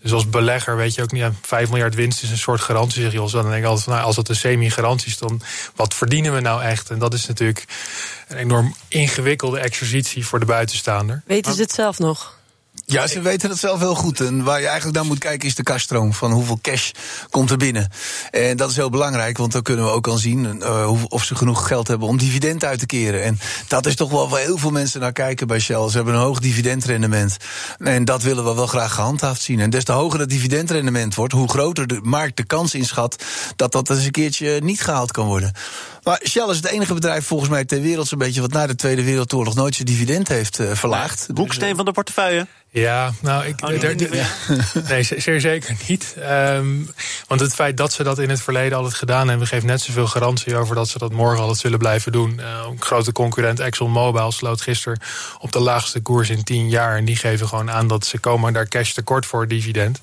Dus 0.05 0.13
als 0.13 0.29
belegger 0.29 0.77
weet 0.77 0.95
je 0.95 1.01
ook 1.01 1.11
niet, 1.11 1.21
ja, 1.21 1.31
5 1.41 1.69
miljard 1.69 1.95
winst 1.95 2.23
is 2.23 2.29
een 2.29 2.37
soort 2.37 2.61
garantie, 2.61 3.01
zeg 3.01 3.11
je 3.11 3.17
Dan 3.17 3.49
denk 3.49 3.63
ik 3.63 3.65
altijd 3.65 3.83
van, 3.83 3.93
nou, 3.93 4.05
als 4.05 4.15
dat 4.15 4.29
een 4.29 4.35
semi-garantie 4.35 5.07
is, 5.07 5.17
dan 5.17 5.41
wat 5.75 5.93
verdienen 5.93 6.33
we 6.33 6.39
nou 6.39 6.63
echt? 6.63 6.89
En 6.89 6.99
dat 6.99 7.13
is 7.13 7.27
natuurlijk 7.27 7.65
een 8.27 8.37
enorm 8.37 8.75
ingewikkelde 8.87 9.59
exercitie 9.59 10.25
voor 10.25 10.39
de 10.39 10.45
buitenstaander. 10.45 11.21
Weten 11.25 11.53
ze 11.53 11.61
het 11.61 11.71
zelf 11.71 11.99
nog? 11.99 12.34
Ja, 12.87 13.07
ze 13.07 13.21
weten 13.21 13.49
het 13.49 13.59
zelf 13.59 13.79
heel 13.79 13.95
goed. 13.95 14.19
En 14.19 14.43
waar 14.43 14.59
je 14.59 14.67
eigenlijk 14.67 14.97
naar 14.97 15.05
moet 15.05 15.17
kijken 15.17 15.47
is 15.47 15.55
de 15.55 15.63
kaststroom. 15.63 16.13
Van 16.13 16.31
hoeveel 16.31 16.59
cash 16.61 16.91
komt 17.29 17.51
er 17.51 17.57
binnen. 17.57 17.91
En 18.31 18.57
dat 18.57 18.69
is 18.69 18.75
heel 18.75 18.89
belangrijk, 18.89 19.37
want 19.37 19.51
dan 19.51 19.61
kunnen 19.61 19.85
we 19.85 19.91
ook 19.91 20.07
al 20.07 20.17
zien 20.17 20.59
uh, 20.61 21.03
of 21.09 21.23
ze 21.23 21.35
genoeg 21.35 21.67
geld 21.67 21.87
hebben 21.87 22.07
om 22.07 22.17
dividend 22.17 22.63
uit 22.63 22.79
te 22.79 22.85
keren. 22.85 23.23
En 23.23 23.39
dat 23.67 23.85
is 23.85 23.95
toch 23.95 24.11
wel 24.11 24.29
waar 24.29 24.39
heel 24.39 24.57
veel 24.57 24.71
mensen 24.71 24.99
naar 24.99 25.11
kijken 25.11 25.47
bij 25.47 25.59
Shell. 25.59 25.89
Ze 25.89 25.95
hebben 25.95 26.13
een 26.13 26.19
hoog 26.19 26.39
dividendrendement. 26.39 27.37
En 27.77 28.05
dat 28.05 28.21
willen 28.21 28.45
we 28.45 28.53
wel 28.53 28.67
graag 28.67 28.93
gehandhaafd 28.93 29.41
zien. 29.41 29.59
En 29.59 29.69
des 29.69 29.83
te 29.83 29.91
hoger 29.91 30.19
dat 30.19 30.29
dividendrendement 30.29 31.15
wordt, 31.15 31.33
hoe 31.33 31.49
groter 31.49 31.87
de 31.87 31.99
markt 32.03 32.37
de 32.37 32.45
kans 32.45 32.73
inschat 32.73 33.23
dat 33.55 33.71
dat 33.71 33.89
eens 33.89 34.05
een 34.05 34.11
keertje 34.11 34.59
niet 34.63 34.81
gehaald 34.81 35.11
kan 35.11 35.25
worden. 35.25 35.53
Maar 36.05 36.21
Shell 36.23 36.49
is 36.49 36.55
het 36.55 36.65
enige 36.65 36.93
bedrijf 36.93 37.25
volgens 37.25 37.49
mij 37.49 37.65
ter 37.65 37.81
wereld 37.81 38.07
zo'n 38.07 38.17
beetje 38.17 38.41
wat 38.41 38.51
na 38.51 38.67
de 38.67 38.75
Tweede 38.75 39.03
Wereldoorlog 39.03 39.55
nooit 39.55 39.75
zijn 39.75 39.87
dividend 39.87 40.27
heeft 40.27 40.59
uh, 40.59 40.71
verlaagd. 40.73 41.27
Boeksteen 41.33 41.75
van 41.75 41.85
de 41.85 41.91
portefeuille. 41.91 42.47
Ja, 42.81 43.13
nou, 43.21 43.45
ik, 43.45 43.61
oh, 43.61 43.69
nee, 44.89 45.03
zeer 45.03 45.41
zeker 45.41 45.75
niet. 45.87 46.15
Um, 46.19 46.89
want 47.27 47.41
het 47.41 47.53
feit 47.53 47.77
dat 47.77 47.93
ze 47.93 48.03
dat 48.03 48.19
in 48.19 48.29
het 48.29 48.41
verleden 48.41 48.77
altijd 48.77 48.95
gedaan 48.95 49.27
hebben, 49.27 49.47
geeft 49.47 49.65
net 49.65 49.81
zoveel 49.81 50.07
garantie 50.07 50.55
over 50.55 50.75
dat 50.75 50.87
ze 50.87 50.97
dat 50.97 51.11
morgen 51.11 51.39
altijd 51.39 51.57
zullen 51.57 51.79
blijven 51.79 52.11
doen. 52.11 52.35
Uh, 52.39 52.67
grote 52.79 53.11
concurrent 53.11 53.59
ExxonMobil 53.59 54.31
sloot 54.31 54.61
gisteren 54.61 54.99
op 55.39 55.51
de 55.51 55.59
laagste 55.59 56.01
koers 56.01 56.29
in 56.29 56.43
tien 56.43 56.69
jaar. 56.69 56.97
En 56.97 57.05
die 57.05 57.15
geven 57.15 57.47
gewoon 57.47 57.71
aan 57.71 57.87
dat 57.87 58.05
ze 58.05 58.17
komen 58.17 58.53
daar 58.53 58.67
cash 58.67 58.91
tekort 58.91 59.25
voor 59.25 59.47
dividend. 59.47 60.01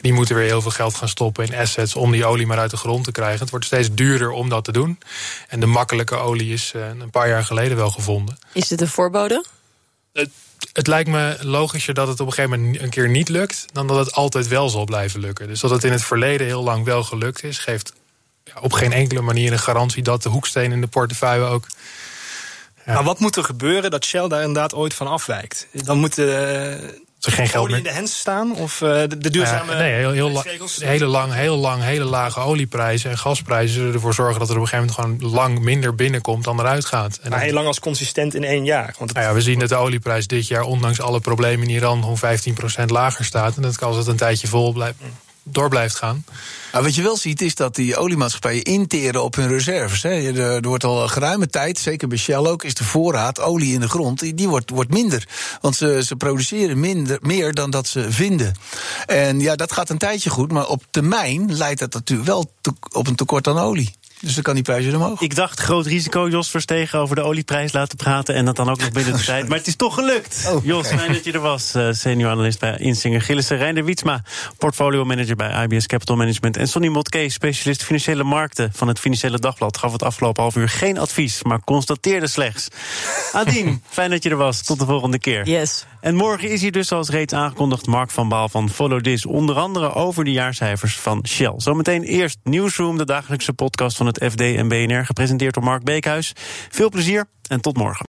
Die 0.00 0.12
moeten 0.12 0.34
weer 0.34 0.46
heel 0.46 0.62
veel 0.62 0.70
geld 0.70 0.94
gaan 0.94 1.08
stoppen 1.08 1.46
in 1.46 1.54
assets 1.54 1.94
om 1.94 2.10
die 2.10 2.24
olie 2.24 2.46
maar 2.46 2.58
uit 2.58 2.70
de 2.70 2.76
grond 2.76 3.04
te 3.04 3.12
krijgen. 3.12 3.40
Het 3.40 3.50
wordt 3.50 3.64
steeds 3.64 3.88
duurder 3.92 4.30
om 4.30 4.48
dat 4.48 4.64
te 4.64 4.72
doen. 4.72 4.98
En 5.48 5.60
de 5.60 5.66
makkelijke 5.66 6.16
olie 6.16 6.52
is 6.52 6.72
uh, 6.76 6.88
een 6.88 7.10
paar 7.10 7.28
jaar 7.28 7.44
geleden 7.44 7.76
wel 7.76 7.90
gevonden. 7.90 8.38
Is 8.52 8.68
dit 8.68 8.80
een 8.80 8.88
voorbode? 8.88 9.44
het 10.72 10.86
lijkt 10.86 11.08
me 11.08 11.36
logischer 11.40 11.94
dat 11.94 12.08
het 12.08 12.20
op 12.20 12.26
een 12.26 12.32
gegeven 12.32 12.60
moment 12.60 12.82
een 12.82 12.90
keer 12.90 13.08
niet 13.08 13.28
lukt, 13.28 13.66
dan 13.72 13.86
dat 13.86 13.96
het 13.96 14.12
altijd 14.14 14.48
wel 14.48 14.68
zal 14.68 14.84
blijven 14.84 15.20
lukken. 15.20 15.46
Dus 15.48 15.60
dat 15.60 15.70
het 15.70 15.84
in 15.84 15.92
het 15.92 16.04
verleden 16.04 16.46
heel 16.46 16.62
lang 16.62 16.84
wel 16.84 17.02
gelukt 17.02 17.42
is, 17.42 17.58
geeft 17.58 17.92
op 18.60 18.72
geen 18.72 18.92
enkele 18.92 19.20
manier 19.20 19.52
een 19.52 19.58
garantie 19.58 20.02
dat 20.02 20.22
de 20.22 20.28
hoeksteen 20.28 20.72
in 20.72 20.80
de 20.80 20.86
portefeuille 20.86 21.44
ook. 21.44 21.66
Maar 22.84 23.04
wat 23.04 23.18
moet 23.18 23.36
er 23.36 23.44
gebeuren 23.44 23.90
dat 23.90 24.04
Shell 24.04 24.28
daar 24.28 24.40
inderdaad 24.40 24.74
ooit 24.74 24.94
van 24.94 25.06
afwijkt? 25.06 25.66
Dan 25.72 25.98
moeten 25.98 26.26
er 27.24 27.32
geen 27.32 27.48
geld 27.48 27.68
meer 27.68 27.76
in 27.76 27.82
de 27.82 27.92
hens 27.92 28.18
staan? 28.18 28.54
Of 28.56 28.80
uh, 28.80 28.88
de, 28.88 29.18
de 29.18 29.30
duurzame. 29.30 29.72
Uh, 29.72 29.78
nee, 29.78 29.92
heel, 29.92 30.10
heel 30.10 30.30
la, 30.30 30.42
hele 30.78 31.06
lang, 31.06 31.32
heel 31.32 31.56
lang, 31.56 31.82
hele 31.82 32.04
lage 32.04 32.40
olieprijzen 32.40 33.10
en 33.10 33.18
gasprijzen 33.18 33.74
zullen 33.74 33.94
ervoor 33.94 34.14
zorgen 34.14 34.38
dat 34.38 34.48
er 34.48 34.56
op 34.56 34.62
een 34.62 34.68
gegeven 34.68 34.94
moment 34.96 35.20
gewoon 35.20 35.32
lang 35.32 35.58
minder 35.58 35.94
binnenkomt 35.94 36.44
dan 36.44 36.60
eruit 36.60 36.84
gaat. 36.84 37.18
En 37.22 37.30
maar 37.30 37.40
heel 37.40 37.52
lang 37.52 37.66
als 37.66 37.80
consistent 37.80 38.34
in 38.34 38.44
één 38.44 38.64
jaar. 38.64 38.94
Want 38.98 39.12
nou 39.12 39.26
ja, 39.26 39.34
we 39.34 39.40
zien 39.40 39.58
dat 39.58 39.68
de 39.68 39.74
olieprijs 39.74 40.26
dit 40.26 40.46
jaar, 40.46 40.62
ondanks 40.62 41.00
alle 41.00 41.20
problemen 41.20 41.68
in 41.68 41.74
Iran, 41.74 42.02
gewoon 42.02 42.38
15% 42.82 42.84
lager 42.86 43.24
staat. 43.24 43.56
En 43.56 43.62
dat 43.62 43.76
kan 43.76 43.88
als 43.88 43.96
het 43.96 44.06
een 44.06 44.16
tijdje 44.16 44.48
vol 44.48 44.72
blijft 44.72 44.98
door 45.52 45.68
blijft 45.68 45.94
gaan. 45.94 46.24
Maar 46.72 46.82
wat 46.82 46.94
je 46.94 47.02
wel 47.02 47.16
ziet 47.16 47.42
is 47.42 47.54
dat 47.54 47.74
die 47.74 47.96
oliemaatschappijen 47.96 48.62
interen 48.62 49.22
op 49.22 49.34
hun 49.34 49.48
reserves. 49.48 50.02
Hè. 50.02 50.10
Er 50.10 50.68
wordt 50.68 50.84
al 50.84 51.08
geruime 51.08 51.46
tijd, 51.46 51.78
zeker 51.78 52.08
bij 52.08 52.18
Shell 52.18 52.36
ook, 52.36 52.64
is 52.64 52.74
de 52.74 52.84
voorraad 52.84 53.40
olie 53.40 53.74
in 53.74 53.80
de 53.80 53.88
grond, 53.88 54.36
die, 54.36 54.48
wordt, 54.48 54.70
wordt 54.70 54.90
minder. 54.90 55.28
Want 55.60 55.76
ze, 55.76 56.02
ze 56.04 56.16
produceren 56.16 56.80
minder, 56.80 57.18
meer 57.20 57.54
dan 57.54 57.70
dat 57.70 57.86
ze 57.86 58.12
vinden. 58.12 58.54
En 59.06 59.40
ja, 59.40 59.56
dat 59.56 59.72
gaat 59.72 59.90
een 59.90 59.98
tijdje 59.98 60.30
goed, 60.30 60.52
maar 60.52 60.66
op 60.66 60.84
termijn 60.90 61.56
leidt 61.56 61.80
dat 61.80 61.92
natuurlijk 61.92 62.28
wel 62.28 62.52
op 62.92 63.06
een 63.06 63.14
tekort 63.14 63.46
aan 63.46 63.58
olie. 63.58 63.94
Dus 64.20 64.34
dan 64.34 64.42
kan 64.42 64.54
die 64.54 64.62
prijs 64.62 64.84
weer 64.84 64.96
omhoog. 64.96 65.20
Ik 65.20 65.34
dacht, 65.34 65.60
groot 65.60 65.86
risico, 65.86 66.28
Jos 66.28 66.50
Verstegen, 66.50 66.98
over 66.98 67.16
de 67.16 67.22
olieprijs 67.22 67.72
laten 67.72 67.96
praten. 67.96 68.34
En 68.34 68.44
dat 68.44 68.56
dan 68.56 68.70
ook 68.70 68.78
nog 68.78 68.90
binnen 68.90 69.16
de 69.16 69.24
tijd. 69.32 69.48
Maar 69.48 69.58
het 69.58 69.66
is 69.66 69.76
toch 69.76 69.94
gelukt. 69.94 70.48
Oh. 70.48 70.64
Jos, 70.64 70.88
fijn 70.88 71.12
dat 71.12 71.24
je 71.24 71.32
er 71.32 71.40
was. 71.40 71.74
Uh, 71.74 71.88
senior 71.92 72.30
analist 72.30 72.60
bij 72.60 72.76
Insinger 72.78 73.22
Gillissen. 73.22 73.56
Reinder 73.56 73.84
Wietsma, 73.84 74.22
portfolio 74.58 75.04
manager 75.04 75.36
bij 75.36 75.66
IBS 75.66 75.86
Capital 75.86 76.16
Management. 76.16 76.56
En 76.56 76.68
Sonny 76.68 76.88
Motke, 76.88 77.28
specialist 77.28 77.82
financiële 77.82 78.22
markten 78.24 78.70
van 78.72 78.88
het 78.88 78.98
Financiële 78.98 79.38
Dagblad. 79.38 79.76
Gaf 79.76 79.92
het 79.92 80.02
afgelopen 80.02 80.42
half 80.42 80.56
uur 80.56 80.68
geen 80.68 80.98
advies, 80.98 81.42
maar 81.42 81.64
constateerde 81.64 82.26
slechts. 82.26 82.68
Adien, 83.32 83.82
fijn 83.88 84.10
dat 84.10 84.22
je 84.22 84.30
er 84.30 84.36
was. 84.36 84.62
Tot 84.62 84.78
de 84.78 84.84
volgende 84.84 85.18
keer. 85.18 85.48
Yes. 85.48 85.84
En 86.00 86.14
morgen 86.14 86.50
is 86.50 86.60
hier 86.60 86.72
dus, 86.72 86.88
zoals 86.88 87.08
reeds 87.08 87.32
aangekondigd, 87.32 87.86
Mark 87.86 88.10
van 88.10 88.28
Baal 88.28 88.48
van 88.48 88.70
Follow 88.70 89.00
This. 89.00 89.26
Onder 89.26 89.56
andere 89.56 89.94
over 89.94 90.24
de 90.24 90.32
jaarcijfers 90.32 90.96
van 90.96 91.24
Shell. 91.28 91.52
Zometeen 91.56 92.02
eerst 92.02 92.38
Newsroom, 92.44 92.98
de 92.98 93.04
dagelijkse 93.04 93.52
podcast 93.52 93.96
van 93.96 94.06
het 94.16 94.32
FD 94.32 94.40
en 94.40 94.68
BNR, 94.68 95.06
gepresenteerd 95.06 95.54
door 95.54 95.62
Mark 95.62 95.84
Beekhuis. 95.84 96.32
Veel 96.68 96.88
plezier 96.88 97.24
en 97.48 97.60
tot 97.60 97.76
morgen. 97.76 98.08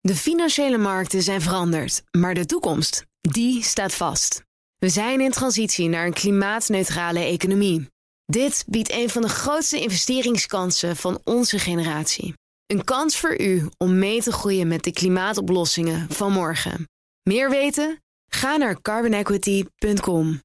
De 0.00 0.14
financiële 0.14 0.78
markten 0.78 1.22
zijn 1.22 1.40
veranderd, 1.40 2.02
maar 2.10 2.34
de 2.34 2.46
toekomst, 2.46 3.04
die 3.20 3.62
staat 3.62 3.94
vast. 3.94 4.42
We 4.78 4.88
zijn 4.88 5.20
in 5.20 5.30
transitie 5.30 5.88
naar 5.88 6.06
een 6.06 6.12
klimaatneutrale 6.12 7.20
economie. 7.20 7.88
Dit 8.26 8.64
biedt 8.66 8.92
een 8.92 9.10
van 9.10 9.22
de 9.22 9.28
grootste 9.28 9.80
investeringskansen 9.80 10.96
van 10.96 11.20
onze 11.24 11.58
generatie. 11.58 12.34
Een 12.66 12.84
kans 12.84 13.16
voor 13.16 13.40
u 13.40 13.68
om 13.78 13.98
mee 13.98 14.22
te 14.22 14.32
groeien 14.32 14.68
met 14.68 14.84
de 14.84 14.92
klimaatoplossingen 14.92 16.10
van 16.10 16.32
morgen. 16.32 16.88
Meer 17.22 17.50
weten? 17.50 18.02
Ga 18.30 18.56
naar 18.56 18.80
carbonequity.com. 18.82 20.40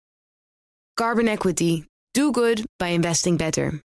Carbon 0.93 1.27
Equity. 1.27 1.83
Do 2.11 2.31
good 2.31 2.63
by 2.75 2.85
investing 2.85 3.37
better. 3.37 3.81